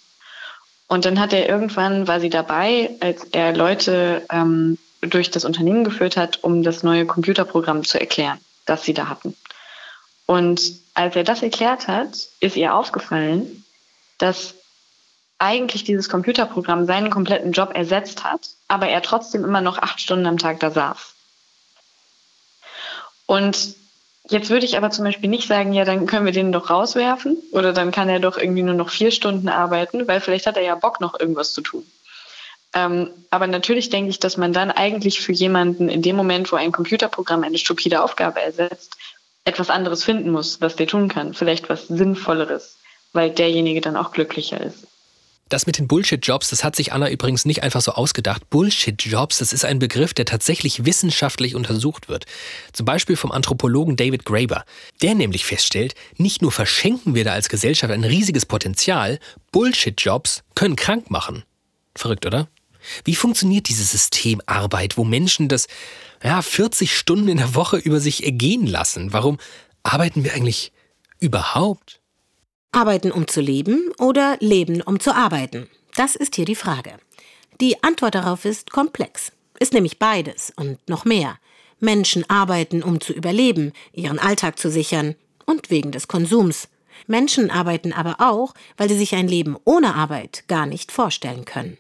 [0.88, 5.84] Und dann hat er irgendwann, war sie dabei, als er Leute ähm, durch das Unternehmen
[5.84, 9.36] geführt hat, um das neue Computerprogramm zu erklären, das sie da hatten.
[10.26, 10.62] Und
[10.94, 13.64] als er das erklärt hat, ist ihr aufgefallen,
[14.18, 14.56] dass
[15.40, 20.28] eigentlich dieses Computerprogramm seinen kompletten Job ersetzt hat, aber er trotzdem immer noch acht Stunden
[20.28, 21.16] am Tag da saß.
[23.26, 23.76] Und
[24.30, 27.38] jetzt würde ich aber zum Beispiel nicht sagen, ja, dann können wir den doch rauswerfen
[27.52, 30.64] oder dann kann er doch irgendwie nur noch vier Stunden arbeiten, weil vielleicht hat er
[30.64, 31.86] ja Bock, noch irgendwas zu tun.
[32.74, 36.56] Ähm, aber natürlich denke ich, dass man dann eigentlich für jemanden in dem Moment, wo
[36.56, 38.96] ein Computerprogramm eine stupide Aufgabe ersetzt,
[39.46, 41.34] etwas anderes finden muss, was der tun kann.
[41.34, 42.78] Vielleicht was Sinnvolleres,
[43.14, 44.86] weil derjenige dann auch glücklicher ist.
[45.50, 48.48] Das mit den Bullshit-Jobs, das hat sich Anna übrigens nicht einfach so ausgedacht.
[48.52, 52.26] Bullshit-Jobs, das ist ein Begriff, der tatsächlich wissenschaftlich untersucht wird.
[52.72, 54.64] Zum Beispiel vom Anthropologen David Graeber.
[55.02, 59.18] Der nämlich feststellt, nicht nur verschenken wir da als Gesellschaft ein riesiges Potenzial,
[59.52, 61.44] Bullshit-Jobs können krank machen.
[61.96, 62.48] Verrückt, oder?
[63.04, 65.68] Wie funktioniert dieses System Arbeit, wo Menschen das
[66.24, 69.14] ja, 40 Stunden in der Woche über sich ergehen lassen?
[69.14, 69.38] Warum
[69.84, 70.72] arbeiten wir eigentlich
[71.20, 72.02] überhaupt?
[72.72, 75.68] Arbeiten, um zu leben oder leben, um zu arbeiten?
[75.96, 76.94] Das ist hier die Frage.
[77.62, 79.32] Die Antwort darauf ist komplex.
[79.60, 81.38] Ist nämlich beides und noch mehr.
[81.80, 86.70] Menschen arbeiten, um zu überleben, ihren Alltag zu sichern und wegen des Konsums.
[87.08, 91.78] Menschen arbeiten aber auch, weil sie sich ein Leben ohne Arbeit gar nicht vorstellen können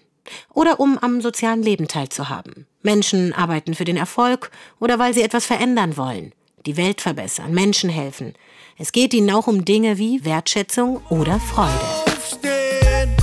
[0.53, 2.65] oder um am sozialen Leben teilzuhaben.
[2.81, 6.33] Menschen arbeiten für den Erfolg oder weil sie etwas verändern wollen,
[6.65, 8.33] die Welt verbessern, Menschen helfen.
[8.77, 11.73] Es geht ihnen auch um Dinge wie Wertschätzung oder Freude.
[12.05, 13.15] Aufstehen!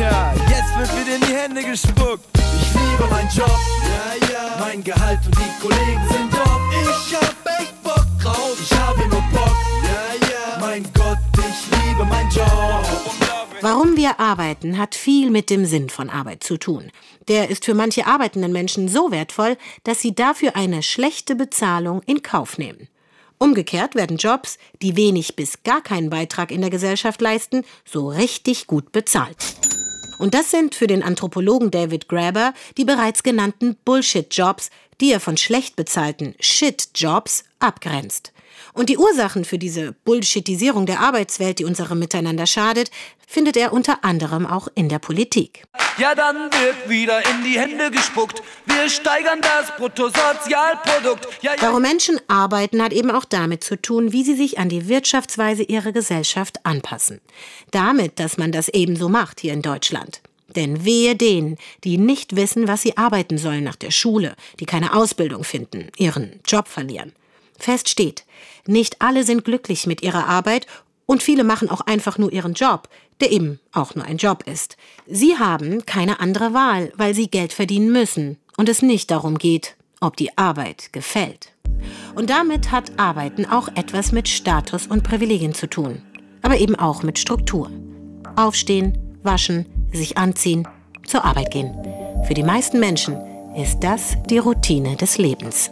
[0.00, 2.26] Ja, jetzt wird wieder in die Hände gespuckt.
[2.36, 4.56] Ich liebe meinen Job, ja, ja.
[4.60, 6.60] Mein Gehalt und die Kollegen sind top.
[6.72, 10.23] Ich hab echt Bock drauf, ich habe nur Bock, ja, ja.
[11.46, 12.84] Ich liebe meinen Job.
[13.60, 16.90] Warum wir arbeiten, hat viel mit dem Sinn von Arbeit zu tun.
[17.28, 22.22] Der ist für manche arbeitenden Menschen so wertvoll, dass sie dafür eine schlechte Bezahlung in
[22.22, 22.88] Kauf nehmen.
[23.38, 28.66] Umgekehrt werden Jobs, die wenig bis gar keinen Beitrag in der Gesellschaft leisten, so richtig
[28.66, 29.36] gut bezahlt.
[30.18, 35.36] Und das sind für den Anthropologen David Graeber die bereits genannten Bullshit-Jobs, die er von
[35.36, 38.33] schlecht bezahlten Shit-Jobs abgrenzt.
[38.72, 42.90] Und die Ursachen für diese Bullshitisierung der Arbeitswelt, die unserem Miteinander schadet,
[43.26, 45.64] findet er unter anderem auch in der Politik.
[45.98, 48.42] Ja, dann wird wieder in die Hände gespuckt.
[48.66, 51.28] Wir steigern das Bruttosozialprodukt.
[51.42, 51.62] Ja, ja.
[51.62, 55.62] Warum Menschen arbeiten, hat eben auch damit zu tun, wie sie sich an die Wirtschaftsweise
[55.62, 57.20] ihrer Gesellschaft anpassen.
[57.70, 60.20] Damit, dass man das ebenso macht hier in Deutschland.
[60.54, 64.94] Denn wehe denen, die nicht wissen, was sie arbeiten sollen nach der Schule, die keine
[64.94, 67.12] Ausbildung finden, ihren Job verlieren.
[67.64, 68.24] Fest steht,
[68.66, 70.66] nicht alle sind glücklich mit ihrer Arbeit
[71.06, 72.88] und viele machen auch einfach nur ihren Job,
[73.20, 74.76] der eben auch nur ein Job ist.
[75.06, 79.76] Sie haben keine andere Wahl, weil sie Geld verdienen müssen und es nicht darum geht,
[80.00, 81.52] ob die Arbeit gefällt.
[82.14, 86.02] Und damit hat Arbeiten auch etwas mit Status und Privilegien zu tun,
[86.42, 87.70] aber eben auch mit Struktur.
[88.36, 90.66] Aufstehen, waschen, sich anziehen,
[91.06, 91.74] zur Arbeit gehen.
[92.26, 93.16] Für die meisten Menschen
[93.56, 95.70] ist das die Routine des Lebens.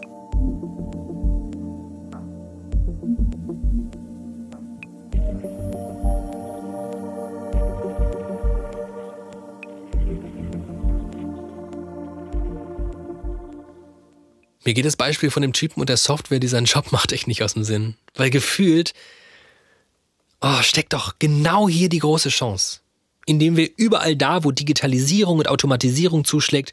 [14.64, 17.26] Mir geht das Beispiel von dem Typen und der Software, die seinen Job macht, echt
[17.26, 17.96] nicht aus dem Sinn.
[18.14, 18.94] Weil gefühlt
[20.40, 22.80] oh, steckt doch genau hier die große Chance.
[23.26, 26.72] Indem wir überall da, wo Digitalisierung und Automatisierung zuschlägt,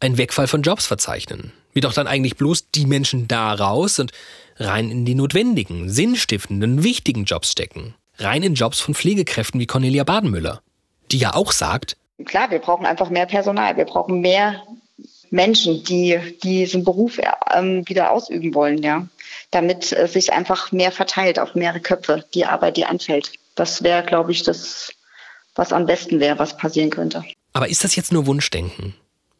[0.00, 1.52] einen Wegfall von Jobs verzeichnen.
[1.72, 4.12] Wir doch dann eigentlich bloß die Menschen da raus und
[4.56, 7.94] rein in die notwendigen, sinnstiftenden, wichtigen Jobs stecken.
[8.18, 10.60] Rein in Jobs von Pflegekräften wie Cornelia Badenmüller,
[11.10, 13.76] die ja auch sagt, Klar, wir brauchen einfach mehr Personal.
[13.76, 14.60] Wir brauchen mehr
[15.30, 17.18] Menschen, die diesen Beruf
[17.54, 19.06] ähm, wieder ausüben wollen, ja.
[19.50, 23.32] Damit äh, sich einfach mehr verteilt auf mehrere Köpfe, die Arbeit, die anfällt.
[23.54, 24.92] Das wäre, glaube ich, das,
[25.54, 27.24] was am besten wäre, was passieren könnte.
[27.52, 28.94] Aber ist das jetzt nur Wunschdenken?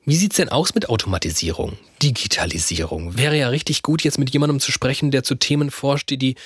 [0.05, 3.19] Wie sieht's denn aus mit Automatisierung, Digitalisierung?
[3.19, 6.37] Wäre ja richtig gut, jetzt mit jemandem zu sprechen, der zu Themen forscht, die die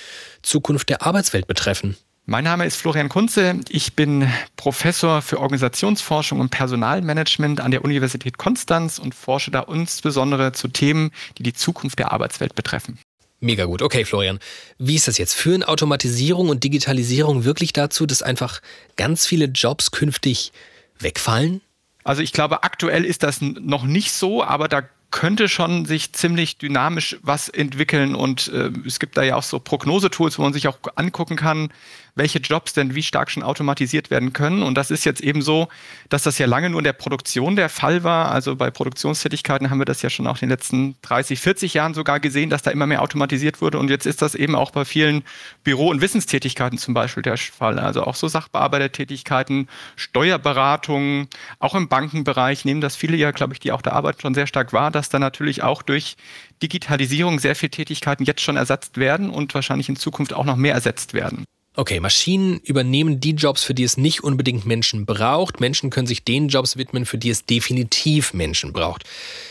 [0.41, 1.95] Zukunft der Arbeitswelt betreffen.
[2.25, 3.59] Mein Name ist Florian Kunze.
[3.67, 10.53] Ich bin Professor für Organisationsforschung und Personalmanagement an der Universität Konstanz und forsche da insbesondere
[10.53, 12.97] zu Themen, die die Zukunft der Arbeitswelt betreffen.
[13.41, 13.81] Mega gut.
[13.81, 14.39] Okay, Florian.
[14.77, 15.33] Wie ist das jetzt?
[15.33, 18.61] Führen Automatisierung und Digitalisierung wirklich dazu, dass einfach
[18.95, 20.53] ganz viele Jobs künftig
[20.99, 21.59] wegfallen?
[22.05, 24.83] Also ich glaube, aktuell ist das noch nicht so, aber da
[25.13, 29.59] könnte schon sich ziemlich dynamisch was entwickeln und äh, es gibt da ja auch so
[29.59, 31.69] Prognosetools, wo man sich auch angucken kann,
[32.15, 34.61] welche Jobs denn wie stark schon automatisiert werden können.
[34.63, 35.67] Und das ist jetzt eben so,
[36.09, 38.31] dass das ja lange nur in der Produktion der Fall war.
[38.31, 41.93] Also bei Produktionstätigkeiten haben wir das ja schon auch in den letzten 30, 40 Jahren
[41.93, 43.79] sogar gesehen, dass da immer mehr automatisiert wurde.
[43.79, 45.23] Und jetzt ist das eben auch bei vielen
[45.63, 47.79] Büro- und Wissenstätigkeiten zum Beispiel der Fall.
[47.79, 51.27] Also auch so Sachbearbeitertätigkeiten, Steuerberatung,
[51.59, 54.47] auch im Bankenbereich nehmen das viele ja, glaube ich, die auch der Arbeit schon sehr
[54.47, 56.15] stark wahr, dass da natürlich auch durch
[56.61, 60.73] Digitalisierung sehr viele Tätigkeiten jetzt schon ersetzt werden und wahrscheinlich in Zukunft auch noch mehr
[60.73, 61.45] ersetzt werden.
[61.75, 65.59] Okay, Maschinen übernehmen die Jobs, für die es nicht unbedingt Menschen braucht.
[65.59, 69.05] Menschen können sich den Jobs widmen, für die es definitiv Menschen braucht.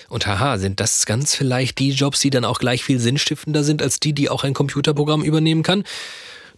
[0.08, 3.82] Und haha, sind das ganz vielleicht die Jobs, die dann auch gleich viel sinnstiftender sind
[3.82, 5.82] als die, die auch ein Computerprogramm übernehmen kann?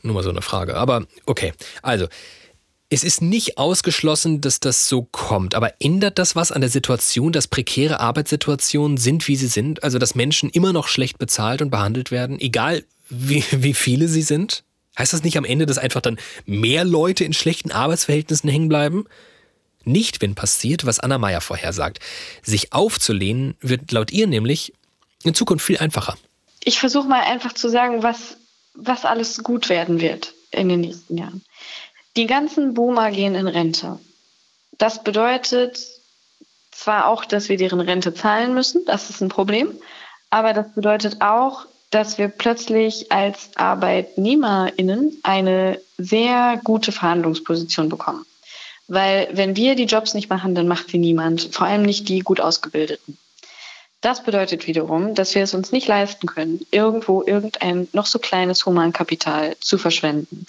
[0.03, 0.77] Nur mal so eine Frage.
[0.77, 2.09] Aber okay, also.
[2.91, 7.33] Es ist nicht ausgeschlossen, dass das so kommt, aber ändert das was an der Situation,
[7.33, 9.83] dass prekäre Arbeitssituationen sind, wie sie sind?
[9.83, 14.23] Also, dass Menschen immer noch schlecht bezahlt und behandelt werden, egal wie, wie viele sie
[14.23, 14.63] sind?
[14.99, 19.07] Heißt das nicht am Ende, dass einfach dann mehr Leute in schlechten Arbeitsverhältnissen hängen bleiben?
[19.85, 21.99] Nicht, wenn passiert, was Anna Meyer vorhersagt.
[22.43, 24.73] Sich aufzulehnen wird laut ihr nämlich
[25.25, 26.17] in Zukunft viel einfacher.
[26.63, 28.37] Ich versuche mal einfach zu sagen, was,
[28.75, 31.45] was alles gut werden wird in den nächsten Jahren.
[32.17, 33.99] Die ganzen Boomer gehen in Rente.
[34.79, 35.79] Das bedeutet
[36.71, 39.73] zwar auch, dass wir deren Rente zahlen müssen, das ist ein Problem,
[40.31, 48.27] aber das bedeutet auch, dass wir plötzlich als ArbeitnehmerInnen eine sehr gute Verhandlungsposition bekommen.
[48.89, 52.19] Weil wenn wir die Jobs nicht machen, dann macht sie niemand, vor allem nicht die
[52.19, 53.17] gut ausgebildeten.
[54.01, 58.67] Das bedeutet wiederum, dass wir es uns nicht leisten können, irgendwo irgendein noch so kleines
[58.67, 60.47] Humankapital zu verschwenden.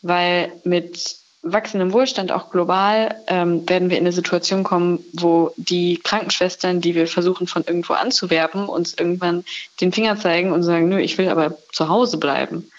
[0.00, 5.98] Weil mit wachsendem Wohlstand, auch global, ähm, werden wir in eine Situation kommen, wo die
[6.02, 9.44] Krankenschwestern, die wir versuchen von irgendwo anzuwerben, uns irgendwann
[9.80, 12.70] den Finger zeigen und sagen, nö, ich will aber zu Hause bleiben.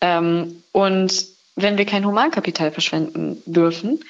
[0.00, 4.00] Ähm, und wenn wir kein Humankapital verschwenden dürfen,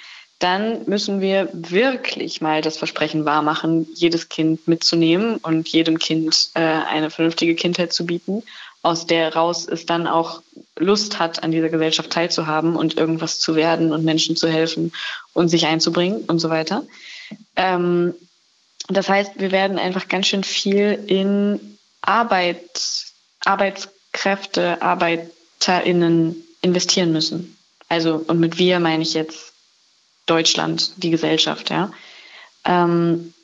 [0.40, 6.60] dann müssen wir wirklich mal das Versprechen wahrmachen, jedes Kind mitzunehmen und jedem Kind äh,
[6.60, 8.42] eine vernünftige Kindheit zu bieten
[8.82, 10.42] aus der raus es dann auch
[10.76, 14.92] Lust hat, an dieser Gesellschaft teilzuhaben und irgendwas zu werden und Menschen zu helfen
[15.34, 16.84] und sich einzubringen und so weiter.
[17.56, 18.14] Ähm,
[18.88, 23.06] das heißt, wir werden einfach ganz schön viel in Arbeit,
[23.44, 27.56] Arbeitskräfte, ArbeiterInnen investieren müssen.
[27.88, 29.52] Also, und mit wir meine ich jetzt
[30.26, 31.92] Deutschland, die Gesellschaft, ja.
[32.64, 33.34] Ähm,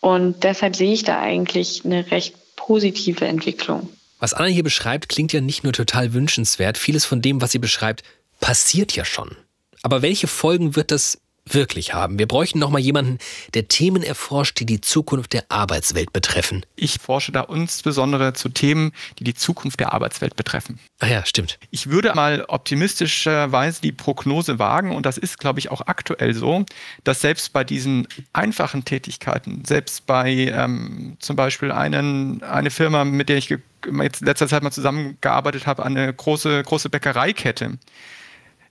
[0.00, 3.88] und deshalb sehe ich da eigentlich eine recht positive Entwicklung.
[4.24, 6.78] Was Anna hier beschreibt, klingt ja nicht nur total wünschenswert.
[6.78, 8.02] Vieles von dem, was sie beschreibt,
[8.40, 9.36] passiert ja schon.
[9.82, 12.18] Aber welche Folgen wird das wirklich haben.
[12.18, 13.18] Wir bräuchten noch mal jemanden,
[13.52, 16.64] der Themen erforscht, die die Zukunft der Arbeitswelt betreffen.
[16.74, 20.78] Ich forsche da insbesondere zu Themen, die die Zukunft der Arbeitswelt betreffen.
[21.00, 21.58] Ah ja, stimmt.
[21.70, 26.64] Ich würde mal optimistischerweise die Prognose wagen, und das ist, glaube ich, auch aktuell so,
[27.04, 33.28] dass selbst bei diesen einfachen Tätigkeiten, selbst bei ähm, zum Beispiel einen, eine Firma, mit
[33.28, 33.54] der ich
[34.02, 37.78] jetzt letzter Zeit mal zusammengearbeitet habe, eine große, große Bäckereikette,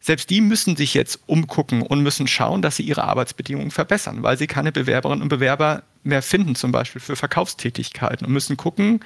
[0.05, 4.37] selbst die müssen sich jetzt umgucken und müssen schauen, dass sie ihre Arbeitsbedingungen verbessern, weil
[4.37, 8.99] sie keine Bewerberinnen und Bewerber mehr finden, zum Beispiel für Verkaufstätigkeiten und müssen gucken,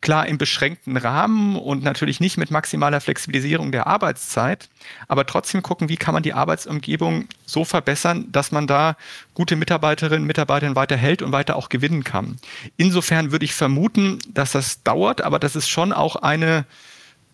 [0.00, 4.68] klar im beschränkten Rahmen und natürlich nicht mit maximaler Flexibilisierung der Arbeitszeit,
[5.08, 8.96] aber trotzdem gucken, wie kann man die Arbeitsumgebung so verbessern, dass man da
[9.34, 12.36] gute Mitarbeiterinnen und Mitarbeiter weiter hält und weiter auch gewinnen kann.
[12.76, 16.64] Insofern würde ich vermuten, dass das dauert, aber dass es schon auch eine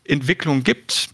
[0.05, 1.11] Entwicklung gibt,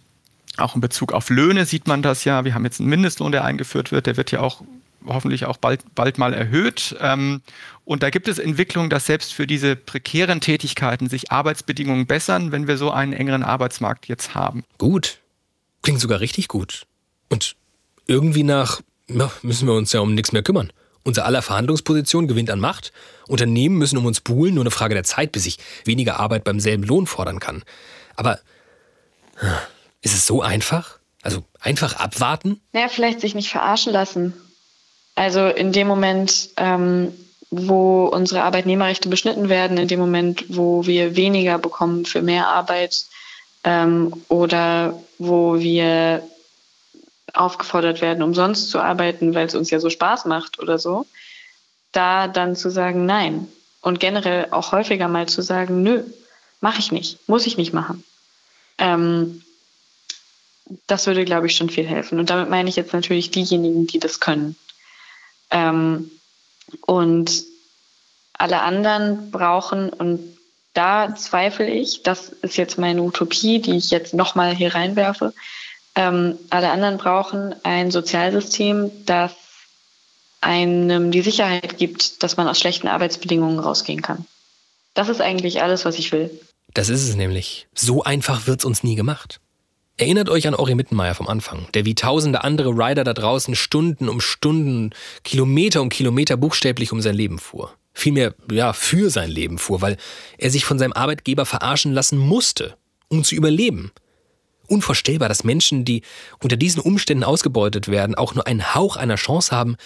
[0.58, 2.44] auch in Bezug auf Löhne sieht man das ja.
[2.44, 4.06] Wir haben jetzt einen Mindestlohn, der eingeführt wird.
[4.06, 4.62] Der wird ja auch
[5.06, 6.96] hoffentlich auch bald, bald mal erhöht.
[7.00, 7.42] Ähm,
[7.84, 12.66] und da gibt es Entwicklungen, dass selbst für diese prekären Tätigkeiten sich Arbeitsbedingungen bessern, wenn
[12.66, 14.64] wir so einen engeren Arbeitsmarkt jetzt haben.
[14.78, 15.18] Gut.
[15.82, 16.86] Klingt sogar richtig gut.
[17.28, 17.54] Und
[18.06, 20.72] irgendwie nach ja, müssen wir uns ja um nichts mehr kümmern.
[21.04, 22.92] Unser aller Verhandlungsposition gewinnt an Macht.
[23.28, 26.58] Unternehmen müssen um uns buhlen, nur eine Frage der Zeit, bis ich weniger Arbeit beim
[26.58, 27.62] selben Lohn fordern kann.
[28.16, 28.40] Aber
[30.02, 30.98] ist es so einfach?
[31.22, 32.60] Also einfach abwarten?
[32.72, 34.32] Naja, vielleicht sich nicht verarschen lassen.
[35.14, 37.12] Also in dem Moment, ähm,
[37.50, 43.06] wo unsere Arbeitnehmerrechte beschnitten werden, in dem Moment, wo wir weniger bekommen für mehr Arbeit
[43.64, 46.22] ähm, oder wo wir
[47.32, 51.06] aufgefordert werden, umsonst zu arbeiten, weil es uns ja so Spaß macht oder so,
[51.92, 53.48] da dann zu sagen, nein.
[53.80, 56.02] Und generell auch häufiger mal zu sagen, nö,
[56.60, 58.04] mache ich nicht, muss ich nicht machen.
[58.78, 59.42] Ähm,
[60.86, 62.18] das würde, glaube ich, schon viel helfen.
[62.18, 64.56] Und damit meine ich jetzt natürlich diejenigen, die das können.
[65.50, 66.10] Ähm,
[66.86, 67.44] und
[68.34, 70.36] alle anderen brauchen, und
[70.74, 75.32] da zweifle ich, das ist jetzt meine Utopie, die ich jetzt nochmal hier reinwerfe,
[75.94, 79.32] ähm, alle anderen brauchen ein Sozialsystem, das
[80.42, 84.26] einem die Sicherheit gibt, dass man aus schlechten Arbeitsbedingungen rausgehen kann.
[84.92, 86.30] Das ist eigentlich alles, was ich will.
[86.74, 87.66] Das ist es nämlich.
[87.74, 89.40] So einfach wird es uns nie gemacht.
[89.98, 94.10] Erinnert euch an Ori Mittenmeier vom Anfang, der wie tausende andere Rider da draußen Stunden
[94.10, 94.90] um Stunden,
[95.24, 97.72] Kilometer um Kilometer buchstäblich um sein Leben fuhr.
[97.94, 99.96] Vielmehr, ja, für sein Leben fuhr, weil
[100.36, 102.76] er sich von seinem Arbeitgeber verarschen lassen musste,
[103.08, 103.90] um zu überleben.
[104.66, 106.02] Unvorstellbar, dass Menschen, die
[106.42, 109.76] unter diesen Umständen ausgebeutet werden, auch nur einen Hauch einer Chance haben,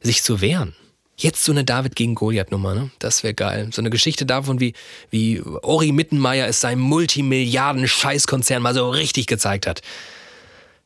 [0.00, 0.76] sich zu wehren.
[1.18, 2.90] Jetzt so eine David gegen Goliath-Nummer, ne?
[2.98, 3.70] Das wäre geil.
[3.72, 4.74] So eine Geschichte davon, wie,
[5.10, 9.80] wie Ori Mittenmeier es seinem Multimilliarden-Scheißkonzern mal so richtig gezeigt hat.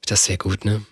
[0.06, 0.82] Das sehr gut, ne?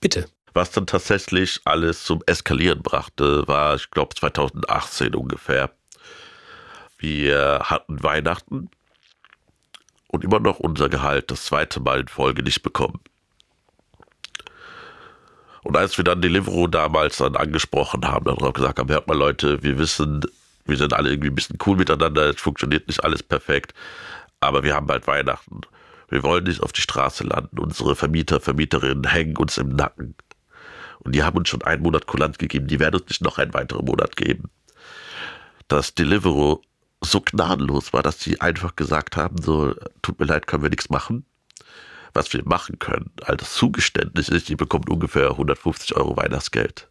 [0.00, 0.26] Bitte.
[0.54, 5.70] Was dann tatsächlich alles zum Eskalieren brachte, war, ich glaube, 2018 ungefähr.
[6.98, 8.70] Wir hatten Weihnachten
[10.08, 13.00] und immer noch unser Gehalt das zweite Mal in Folge nicht bekommen.
[15.62, 19.16] Und als wir dann Deliveroo damals dann angesprochen haben, dann auch gesagt haben, hört mal
[19.16, 20.22] Leute, wir wissen,
[20.64, 23.74] wir sind alle irgendwie ein bisschen cool miteinander, es funktioniert nicht alles perfekt,
[24.40, 25.60] aber wir haben bald Weihnachten.
[26.08, 27.58] Wir wollen nicht auf die Straße landen.
[27.58, 30.14] Unsere Vermieter, Vermieterinnen hängen uns im Nacken.
[31.00, 33.54] Und die haben uns schon einen Monat Kulant gegeben, die werden uns nicht noch einen
[33.54, 34.50] weiteren Monat geben.
[35.68, 36.62] Dass Deliveroo
[37.02, 40.90] so gnadenlos war, dass sie einfach gesagt haben, so, tut mir leid, können wir nichts
[40.90, 41.24] machen
[42.14, 46.88] was wir machen können, als Zugeständnis ist, ihr bekommt ungefähr 150 Euro Weihnachtsgeld.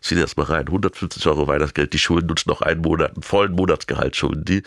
[0.00, 3.52] Sieh das mal rein, 150 Euro Weihnachtsgeld, die schulden uns noch einen Monat, einen vollen
[3.52, 4.62] Monatsgehalt schulden die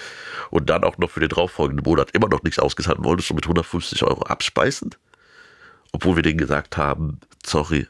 [0.49, 2.97] und dann auch noch für den darauffolgenden Monat immer noch nichts ausgezahlt.
[3.01, 4.95] Wolltest du mit 150 Euro abspeisen?
[5.91, 7.87] Obwohl wir denen gesagt haben, sorry,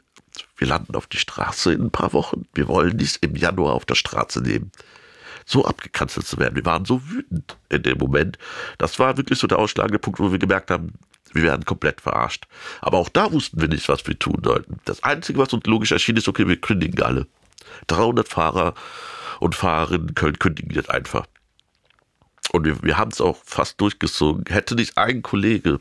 [0.56, 2.46] wir landen auf die Straße in ein paar Wochen.
[2.54, 4.70] Wir wollen nichts im Januar auf der Straße nehmen
[5.50, 6.54] so abgekanzelt zu werden.
[6.54, 8.38] Wir waren so wütend in dem Moment.
[8.78, 10.92] Das war wirklich so der ausschlagende Punkt, wo wir gemerkt haben,
[11.32, 12.46] wir werden komplett verarscht.
[12.80, 14.78] Aber auch da wussten wir nicht, was wir tun sollten.
[14.84, 17.26] Das Einzige, was uns logisch erschien, ist, okay, wir kündigen alle.
[17.88, 18.74] 300 Fahrer
[19.38, 21.26] und Fahrerinnen in Köln kündigen jetzt einfach.
[22.52, 24.44] Und wir, wir haben es auch fast durchgezogen.
[24.48, 25.78] Hätte nicht ein Kollege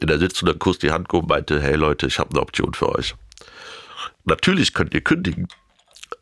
[0.00, 2.40] in der Sitzung dann kurz die Hand gehoben und meinte, hey Leute, ich habe eine
[2.40, 3.14] Option für euch.
[4.24, 5.48] Natürlich könnt ihr kündigen,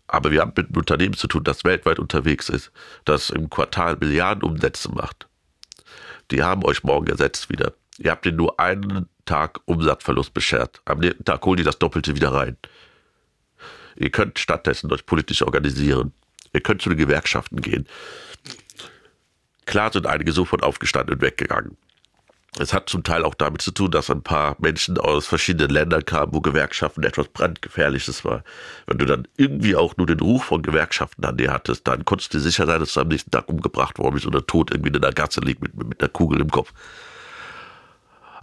[0.08, 2.70] aber wir haben mit einem Unternehmen zu tun, das weltweit unterwegs ist,
[3.04, 5.26] das im Quartal Milliarden Umsätze macht.
[6.30, 7.72] Die haben euch morgen ersetzt wieder.
[7.98, 10.80] Ihr habt ihnen nur einen Tag Umsatzverlust beschert.
[10.84, 12.56] Am nächsten Tag holen die das Doppelte wieder rein.
[13.96, 16.12] Ihr könnt stattdessen euch politisch organisieren.
[16.52, 17.86] Ihr könnt zu den Gewerkschaften gehen.
[19.64, 21.76] Klar sind einige sofort aufgestanden und weggegangen.
[22.58, 26.04] Es hat zum Teil auch damit zu tun, dass ein paar Menschen aus verschiedenen Ländern
[26.04, 28.44] kamen, wo Gewerkschaften etwas brandgefährliches war.
[28.86, 32.32] Wenn du dann irgendwie auch nur den Ruf von Gewerkschaften an dir hattest, dann konntest
[32.32, 35.02] du sicher sein, dass du am nächsten Tag umgebracht worden bist oder tot irgendwie in
[35.02, 36.72] der Gasse liegt mit, mit einer Kugel im Kopf.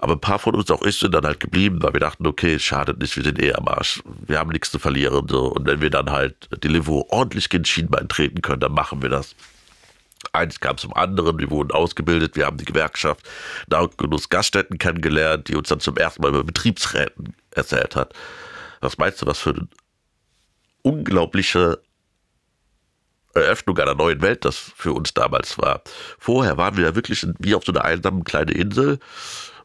[0.03, 2.59] Aber ein paar von uns, auch ich, sind dann halt geblieben, weil wir dachten, okay,
[2.59, 4.03] schadet nicht, wir sind eh am Arsch.
[4.27, 5.27] Wir haben nichts zu verlieren.
[5.29, 5.45] So.
[5.45, 9.33] Und wenn wir dann halt Deliveroo ordentlich ins Schienbein treten können, dann machen wir das.
[10.31, 13.27] Eins kam zum anderen, wir wurden ausgebildet, wir haben die Gewerkschaft
[13.97, 18.13] Genuss Gaststätten kennengelernt, die uns dann zum ersten Mal über Betriebsräten erzählt hat.
[18.81, 19.67] Was meinst du, was für eine
[20.81, 21.79] unglaubliche
[23.33, 25.81] Eröffnung einer neuen Welt das für uns damals war.
[26.19, 28.99] Vorher waren wir ja wirklich wie auf so einer einsamen kleinen Insel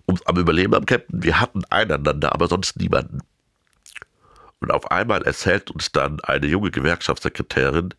[0.06, 1.22] um, am Überleben am Captain.
[1.22, 3.20] Wir hatten einander, aber sonst niemanden.
[4.60, 7.94] Und auf einmal erzählt uns dann eine junge Gewerkschaftssekretärin,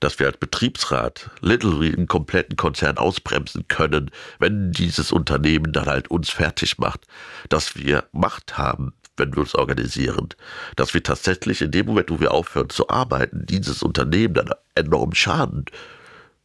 [0.00, 6.08] dass wir als Betriebsrat literally einen kompletten Konzern ausbremsen können, wenn dieses Unternehmen dann halt
[6.08, 7.06] uns fertig macht,
[7.48, 10.28] dass wir Macht haben, wenn wir uns organisieren,
[10.76, 15.14] dass wir tatsächlich in dem Moment, wo wir aufhören zu arbeiten, dieses Unternehmen dann enorm
[15.14, 15.64] schaden.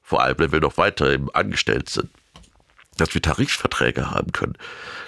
[0.01, 2.09] Vor allem, wenn wir noch weiter angestellt sind
[2.99, 4.53] dass wir Tarifverträge haben können,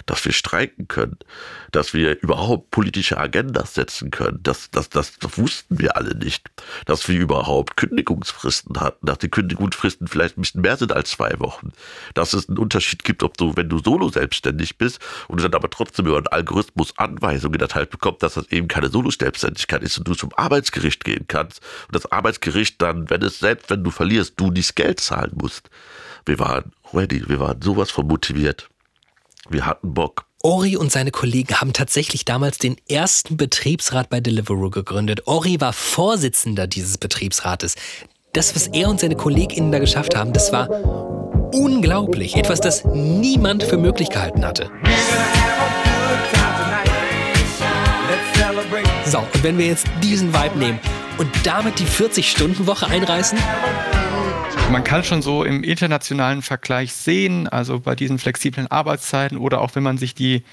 [0.06, 1.18] dass wir streiken können,
[1.70, 4.40] dass wir überhaupt politische Agendas setzen können.
[4.42, 6.50] Das, das, das, das wussten wir alle nicht.
[6.86, 11.38] Dass wir überhaupt Kündigungsfristen hatten, dass die Kündigungsfristen vielleicht ein bisschen mehr sind als zwei
[11.38, 11.72] Wochen.
[12.14, 15.70] Dass es einen Unterschied gibt, ob du, wenn du solo selbstständig bist und dann aber
[15.70, 20.14] trotzdem über einen Algorithmus Anweisungen erteilt bekommst, dass das eben keine Solo-Selbstständigkeit ist und du
[20.14, 24.50] zum Arbeitsgericht gehen kannst und das Arbeitsgericht dann, wenn es selbst, wenn du verlierst, du
[24.50, 25.70] dieses Geld zahlen musst.
[26.24, 28.68] Wir waren ready, wir waren sowas von motiviert.
[29.48, 30.26] Wir hatten Bock.
[30.42, 35.26] Ori und seine Kollegen haben tatsächlich damals den ersten Betriebsrat bei Deliveroo gegründet.
[35.26, 37.76] Ori war Vorsitzender dieses Betriebsrates.
[38.32, 40.68] Das, was er und seine KollegInnen da geschafft haben, das war
[41.54, 42.34] unglaublich.
[42.34, 44.70] Etwas, das niemand für möglich gehalten hatte.
[49.04, 50.80] So, und wenn wir jetzt diesen Vibe nehmen
[51.18, 53.38] und damit die 40-Stunden-Woche einreißen?
[54.70, 59.74] Man kann schon so im internationalen Vergleich sehen, also bei diesen flexiblen Arbeitszeiten oder auch
[59.74, 60.44] wenn man sich die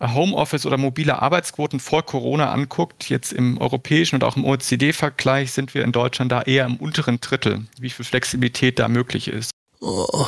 [0.00, 5.74] Homeoffice oder mobile Arbeitsquoten vor Corona anguckt, jetzt im europäischen und auch im OECD-Vergleich sind
[5.74, 9.50] wir in Deutschland da eher im unteren Drittel, wie viel Flexibilität da möglich ist.
[9.80, 10.26] Oh,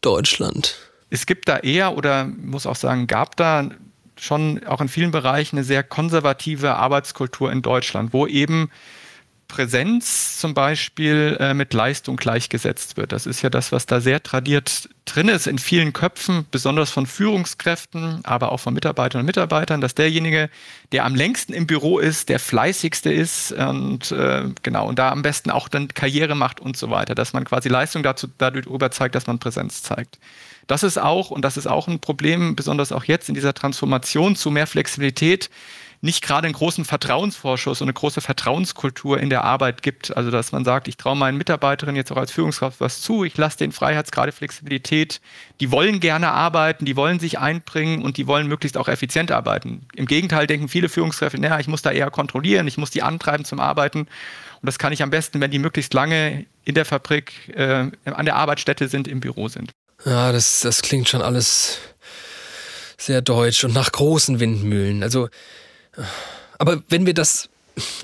[0.00, 0.76] Deutschland.
[1.10, 3.70] Es gibt da eher oder muss auch sagen, gab da
[4.16, 8.70] schon auch in vielen Bereichen eine sehr konservative Arbeitskultur in Deutschland, wo eben
[9.54, 13.12] Präsenz zum Beispiel äh, mit Leistung gleichgesetzt wird.
[13.12, 17.06] Das ist ja das, was da sehr tradiert drin ist in vielen Köpfen, besonders von
[17.06, 20.50] Führungskräften, aber auch von Mitarbeitern und Mitarbeitern, dass derjenige,
[20.90, 25.22] der am längsten im Büro ist, der fleißigste ist und äh, genau und da am
[25.22, 29.14] besten auch dann Karriere macht und so weiter, dass man quasi Leistung dazu darüber zeigt,
[29.14, 30.18] dass man Präsenz zeigt.
[30.66, 34.34] Das ist auch und das ist auch ein Problem, besonders auch jetzt in dieser Transformation
[34.34, 35.48] zu mehr Flexibilität
[36.04, 40.14] nicht gerade einen großen Vertrauensvorschuss und eine große Vertrauenskultur in der Arbeit gibt.
[40.14, 43.38] Also dass man sagt, ich traue meinen Mitarbeiterinnen jetzt auch als Führungskraft was zu, ich
[43.38, 45.22] lasse den Freiheitsgrade Flexibilität.
[45.60, 49.86] Die wollen gerne arbeiten, die wollen sich einbringen und die wollen möglichst auch effizient arbeiten.
[49.94, 53.46] Im Gegenteil denken viele Führungskräfte, naja, ich muss da eher kontrollieren, ich muss die antreiben
[53.46, 54.00] zum Arbeiten.
[54.00, 54.08] Und
[54.66, 58.36] das kann ich am besten, wenn die möglichst lange in der Fabrik, äh, an der
[58.36, 59.70] Arbeitsstätte sind, im Büro sind.
[60.04, 61.78] Ja, das, das klingt schon alles
[62.98, 65.02] sehr deutsch und nach großen Windmühlen.
[65.02, 65.28] Also
[66.58, 67.48] aber wenn wir das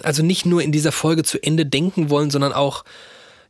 [0.03, 2.84] also nicht nur in dieser Folge zu Ende denken wollen, sondern auch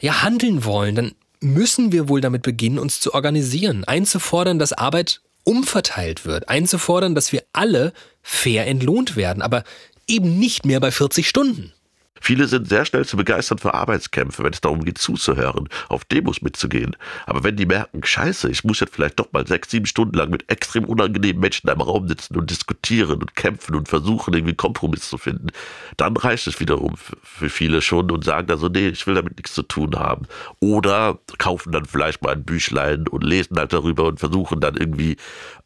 [0.00, 5.20] ja handeln wollen, dann müssen wir wohl damit beginnen, uns zu organisieren, einzufordern, dass Arbeit
[5.44, 9.64] umverteilt wird, einzufordern, dass wir alle fair entlohnt werden, aber
[10.06, 11.72] eben nicht mehr bei 40 Stunden.
[12.20, 16.42] Viele sind sehr schnell zu begeistern für Arbeitskämpfe, wenn es darum geht, zuzuhören, auf Demos
[16.42, 16.96] mitzugehen.
[17.26, 20.30] Aber wenn die merken, scheiße, ich muss jetzt vielleicht doch mal sechs, sieben Stunden lang
[20.30, 24.54] mit extrem unangenehmen Menschen in einem Raum sitzen und diskutieren und kämpfen und versuchen, irgendwie
[24.54, 25.48] Kompromiss zu finden,
[25.96, 29.36] dann reicht es wiederum für viele schon und sagen dann so, nee, ich will damit
[29.36, 30.26] nichts zu tun haben.
[30.60, 35.16] Oder kaufen dann vielleicht mal ein Büchlein und lesen halt darüber und versuchen dann irgendwie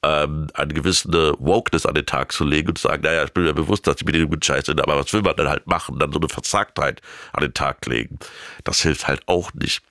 [0.02, 3.44] ähm, eine gewisse Wokeness an den Tag zu legen und zu sagen, naja, ich bin
[3.44, 5.98] mir bewusst, dass die Bedingungen scheiße sind, aber was will man dann halt machen?
[5.98, 7.00] Dann so eine Verzagtheit
[7.32, 8.18] an den Tag legen.
[8.62, 9.82] Das hilft halt auch nicht.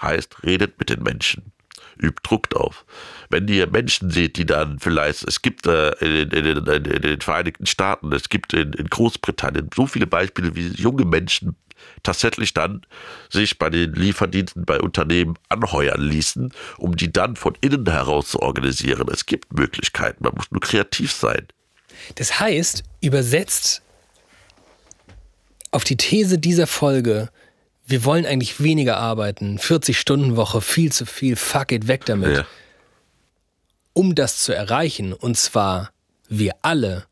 [0.00, 1.52] Heißt, redet mit den Menschen.
[1.98, 2.84] Übt Druck drauf.
[3.30, 7.20] Wenn ihr Menschen seht, die dann vielleicht, es gibt äh, in, in, in, in, den
[7.22, 11.56] Vereinigten Staaten, es gibt in Großbritannien so viele Beispiele, wie junge Menschen
[12.02, 12.82] tatsächlich dann
[13.30, 18.40] sich bei den Lieferdiensten bei Unternehmen anheuern ließen, um die dann von innen heraus zu
[18.40, 19.08] organisieren.
[19.10, 21.48] Es gibt Möglichkeiten, man muss nur kreativ sein.
[22.16, 23.82] Das heißt, übersetzt
[25.76, 27.28] auf die These dieser Folge,
[27.86, 32.38] wir wollen eigentlich weniger arbeiten, 40-Stunden-Woche, viel zu viel, fuck it, weg damit.
[32.38, 32.46] Ja.
[33.92, 35.90] um das zu erreichen, und zwar
[36.28, 37.04] wir alle,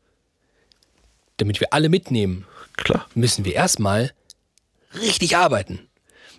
[1.37, 2.45] damit wir alle mitnehmen,
[2.77, 3.07] Klar.
[3.15, 4.11] müssen wir erstmal
[4.99, 5.87] richtig arbeiten.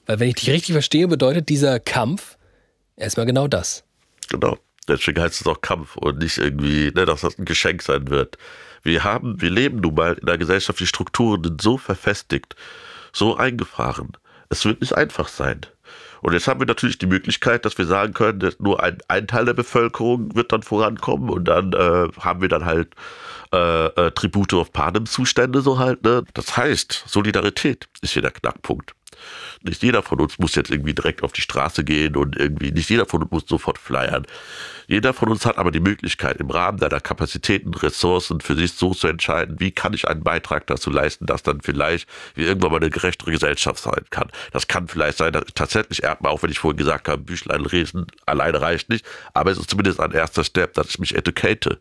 [0.04, 2.36] Weil wenn ich dich richtig verstehe, bedeutet dieser Kampf
[2.96, 3.84] erstmal genau das.
[4.28, 4.58] Genau.
[4.88, 8.38] Deswegen heißt es auch Kampf und nicht irgendwie, ne, dass das ein Geschenk sein wird.
[8.86, 12.54] Wir haben, wir leben nun mal in einer Gesellschaft, die Strukturen sind so verfestigt,
[13.12, 14.12] so eingefahren.
[14.48, 15.62] Es wird nicht einfach sein.
[16.22, 19.26] Und jetzt haben wir natürlich die Möglichkeit, dass wir sagen können, dass nur ein, ein
[19.26, 22.94] Teil der Bevölkerung wird dann vorankommen und dann äh, haben wir dann halt
[23.52, 26.02] äh, äh, Tribute of Panem Zustände so halt.
[26.04, 26.24] Ne?
[26.34, 28.94] Das heißt, Solidarität ist hier der Knackpunkt.
[29.62, 32.90] Nicht jeder von uns muss jetzt irgendwie direkt auf die Straße gehen und irgendwie, nicht
[32.90, 34.26] jeder von uns muss sofort flyern.
[34.88, 38.94] Jeder von uns hat aber die Möglichkeit, im Rahmen seiner Kapazitäten, Ressourcen für sich so
[38.94, 42.76] zu entscheiden, wie kann ich einen Beitrag dazu leisten, dass dann vielleicht wir irgendwann mal
[42.76, 44.30] eine gerechtere Gesellschaft sein kann.
[44.52, 47.64] Das kann vielleicht sein, dass ich tatsächlich erstmal, auch wenn ich vorhin gesagt habe, Büchlein
[47.64, 49.04] lesen alleine reicht nicht,
[49.34, 51.78] aber es ist zumindest ein erster Step, dass ich mich educate.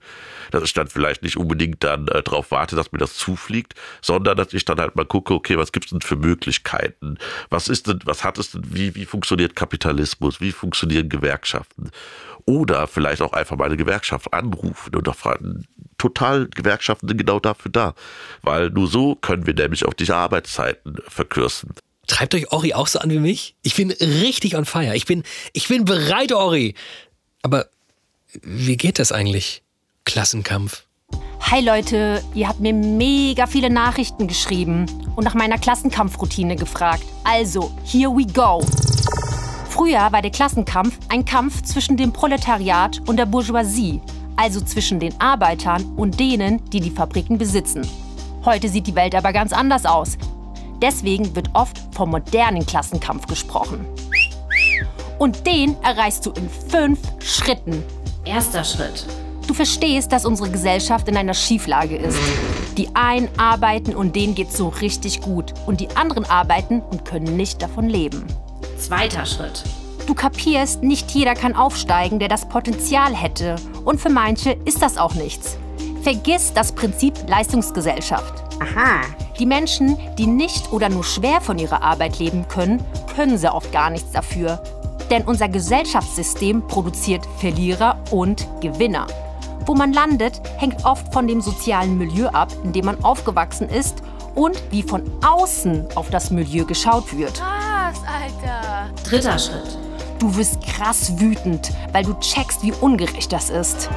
[0.52, 4.38] Dass ich dann vielleicht nicht unbedingt dann äh, darauf warte, dass mir das zufliegt, sondern
[4.38, 7.18] dass ich dann halt mal gucke, okay, was gibt es denn für Möglichkeiten?
[7.50, 10.42] Was ist denn, was hat es denn, wie, wie funktioniert Kapitalismus?
[10.42, 11.92] Wie funktionieren Gewerkschaften?
[12.46, 15.66] Oder vielleicht auch einfach mal eine Gewerkschaft anrufen und auch fragen,
[15.98, 17.96] total Gewerkschaften sind genau dafür da.
[18.44, 21.74] Weil nur so können wir nämlich auch diese Arbeitszeiten verkürzen.
[22.08, 23.56] Treibt euch Ori auch so an wie mich?
[23.64, 24.96] Ich bin richtig on fire.
[24.96, 25.24] Ich bin,
[25.54, 26.76] ich bin bereit, Ori.
[27.42, 27.68] Aber
[28.42, 29.64] wie geht das eigentlich?
[30.04, 30.84] Klassenkampf.
[31.42, 37.04] Hi Leute, ihr habt mir mega viele Nachrichten geschrieben und nach meiner Klassenkampfroutine gefragt.
[37.24, 38.62] Also, here we go.
[39.70, 44.02] Früher war der Klassenkampf ein Kampf zwischen dem Proletariat und der Bourgeoisie,
[44.36, 47.88] also zwischen den Arbeitern und denen, die die Fabriken besitzen.
[48.44, 50.18] Heute sieht die Welt aber ganz anders aus.
[50.82, 53.86] Deswegen wird oft vom modernen Klassenkampf gesprochen.
[55.20, 57.84] Und den erreichst du in fünf Schritten.
[58.26, 59.06] Erster Schritt.
[59.48, 62.18] Du verstehst, dass unsere Gesellschaft in einer Schieflage ist.
[62.78, 65.54] Die einen arbeiten und denen geht's so richtig gut.
[65.66, 68.26] Und die anderen arbeiten und können nicht davon leben.
[68.78, 69.64] Zweiter Schritt.
[70.08, 73.56] Du kapierst, nicht jeder kann aufsteigen, der das Potenzial hätte.
[73.86, 75.58] Und für manche ist das auch nichts.
[76.02, 78.44] Vergiss das Prinzip Leistungsgesellschaft.
[78.60, 79.02] Aha.
[79.40, 82.84] Die Menschen, die nicht oder nur schwer von ihrer Arbeit leben können,
[83.16, 84.62] können sie oft gar nichts dafür.
[85.10, 89.08] Denn unser Gesellschaftssystem produziert Verlierer und Gewinner.
[89.66, 94.04] Wo man landet, hängt oft von dem sozialen Milieu ab, in dem man aufgewachsen ist
[94.36, 97.34] und wie von außen auf das Milieu geschaut wird.
[97.34, 98.90] Krass, Alter.
[99.04, 99.78] Dritter Schritt.
[100.20, 103.90] Du wirst krass wütend, weil du checkst, wie ungerecht das ist.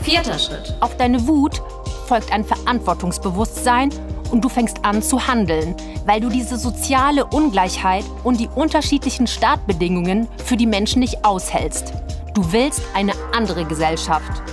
[0.00, 0.74] Vierter Schritt.
[0.80, 1.62] Auf deine Wut
[2.06, 3.90] folgt ein Verantwortungsbewusstsein
[4.30, 5.74] und du fängst an zu handeln,
[6.06, 11.92] weil du diese soziale Ungleichheit und die unterschiedlichen Startbedingungen für die Menschen nicht aushältst.
[12.38, 14.44] Du willst eine andere Gesellschaft.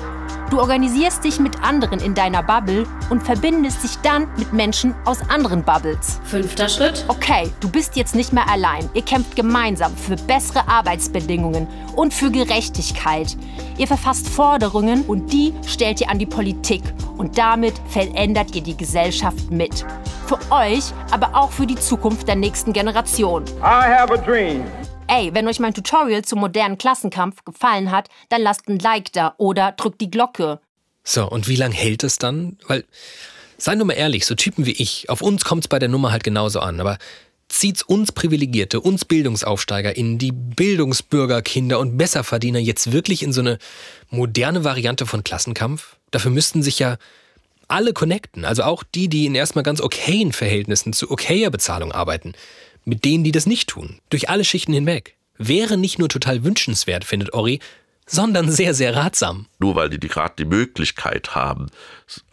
[0.49, 5.19] Du organisierst dich mit anderen in deiner Bubble und verbindest dich dann mit Menschen aus
[5.29, 6.19] anderen Bubbles.
[6.23, 7.05] Fünfter Schritt.
[7.09, 8.89] Okay, du bist jetzt nicht mehr allein.
[8.95, 13.37] Ihr kämpft gemeinsam für bessere Arbeitsbedingungen und für Gerechtigkeit.
[13.77, 16.81] Ihr verfasst Forderungen und die stellt ihr an die Politik.
[17.17, 19.85] Und damit verändert ihr die Gesellschaft mit.
[20.25, 23.45] Für euch, aber auch für die Zukunft der nächsten Generation.
[23.59, 24.63] I have a dream.
[25.07, 29.35] Ey, wenn euch mein Tutorial zum modernen Klassenkampf gefallen hat, dann lasst ein Like da
[29.37, 30.59] oder drückt die Glocke.
[31.03, 32.57] So, und wie lange hält es dann?
[32.67, 32.85] Weil,
[33.57, 36.11] seien wir mal ehrlich, so Typen wie ich, auf uns kommt es bei der Nummer
[36.11, 36.97] halt genauso an, aber
[37.47, 43.59] zieht's uns Privilegierte, uns BildungsaufsteigerInnen, die Bildungsbürgerkinder und Besserverdiener jetzt wirklich in so eine
[44.09, 45.97] moderne Variante von Klassenkampf?
[46.09, 46.97] Dafür müssten sich ja
[47.67, 52.33] alle connecten, also auch die, die in erstmal ganz okayen Verhältnissen zu okayer Bezahlung arbeiten
[52.85, 53.99] mit denen, die das nicht tun.
[54.09, 55.17] Durch alle Schichten hinweg.
[55.37, 57.59] Wäre nicht nur total wünschenswert, findet Ori,
[58.05, 59.47] sondern sehr, sehr ratsam.
[59.57, 61.67] Nur weil die, die gerade die Möglichkeit haben,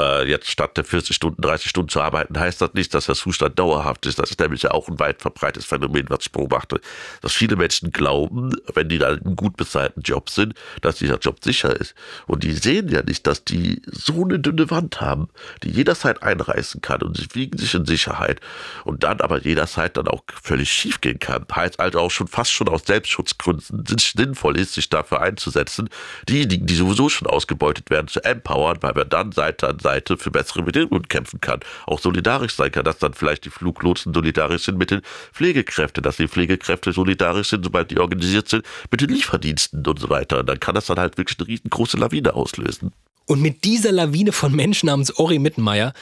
[0.01, 3.14] äh, jetzt statt der 40 Stunden, 30 Stunden zu arbeiten, heißt das nicht, dass der
[3.14, 4.18] Zustand dauerhaft ist.
[4.18, 6.81] Das ist nämlich ja auch ein weit verbreitetes Phänomen, was ich beobachte.
[7.20, 11.18] Dass viele Menschen glauben, wenn die da in einem gut bezahlten Job sind, dass dieser
[11.18, 11.95] Job sicher ist.
[12.27, 15.29] Und die sehen ja nicht, dass die so eine dünne Wand haben,
[15.62, 18.41] die jederzeit einreißen kann und sie wiegen sich in Sicherheit.
[18.85, 21.47] Und dann aber jederzeit dann auch völlig schief gehen kann.
[21.55, 25.89] Heißt also auch schon fast schon aus Selbstschutzgründen sinnvoll ist, sich dafür einzusetzen,
[26.29, 30.31] diejenigen, die sowieso schon ausgebeutet werden, zu empowern, weil man dann Seite an Seite für
[30.31, 31.61] bessere Bedingungen kämpfen kann.
[31.87, 35.03] Auch solidarisch sein kann, dass dann vielleicht die Fluglotsen solidarisch sind mit den
[35.33, 40.11] Pflegekräften, dass die Pflegekräfte solidarisch sind, sobald die organisiert sind, mit den Lieferdiensten und so
[40.11, 40.41] weiter.
[40.41, 42.93] Und dann kann das dann halt wirklich eine riesengroße Lawine auslösen.
[43.27, 45.93] Und mit dieser Lawine von Menschen namens Ori Mittenmeier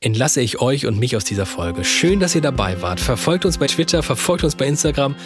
[0.00, 1.84] entlasse ich euch und mich aus dieser Folge.
[1.84, 3.00] Schön, dass ihr dabei wart.
[3.00, 5.16] Verfolgt uns bei Twitter, verfolgt uns bei Instagram.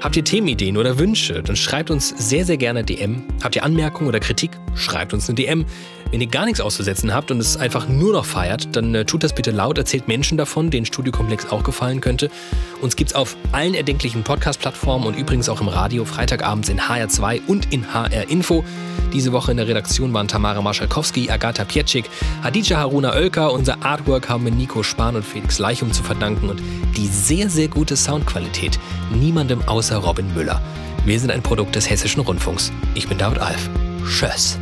[0.00, 3.22] Habt ihr Themenideen oder Wünsche, dann schreibt uns sehr, sehr gerne DM.
[3.42, 5.64] Habt ihr Anmerkungen oder Kritik, schreibt uns eine DM.
[6.10, 9.24] Wenn ihr gar nichts auszusetzen habt und es einfach nur noch feiert, dann äh, tut
[9.24, 12.30] das bitte laut, erzählt Menschen davon, denen Studiokomplex auch gefallen könnte.
[12.80, 17.72] Uns gibt's auf allen erdenklichen Podcast-Plattformen und übrigens auch im Radio, Freitagabends in HR2 und
[17.72, 18.64] in HR Info.
[19.12, 22.08] Diese Woche in der Redaktion waren Tamara Marschalkowski, Agatha Pietschik,
[22.42, 23.52] Hadija Haruna Oelker.
[23.52, 26.60] Unser Artwork haben wir Nico Spahn und Felix Leichum zu verdanken und
[26.96, 28.78] die sehr, sehr gute Soundqualität
[29.12, 30.60] niemandem außer Robin Müller.
[31.04, 32.72] Wir sind ein Produkt des Hessischen Rundfunks.
[32.94, 33.70] Ich bin David Alf.
[34.06, 34.58] Tschüss.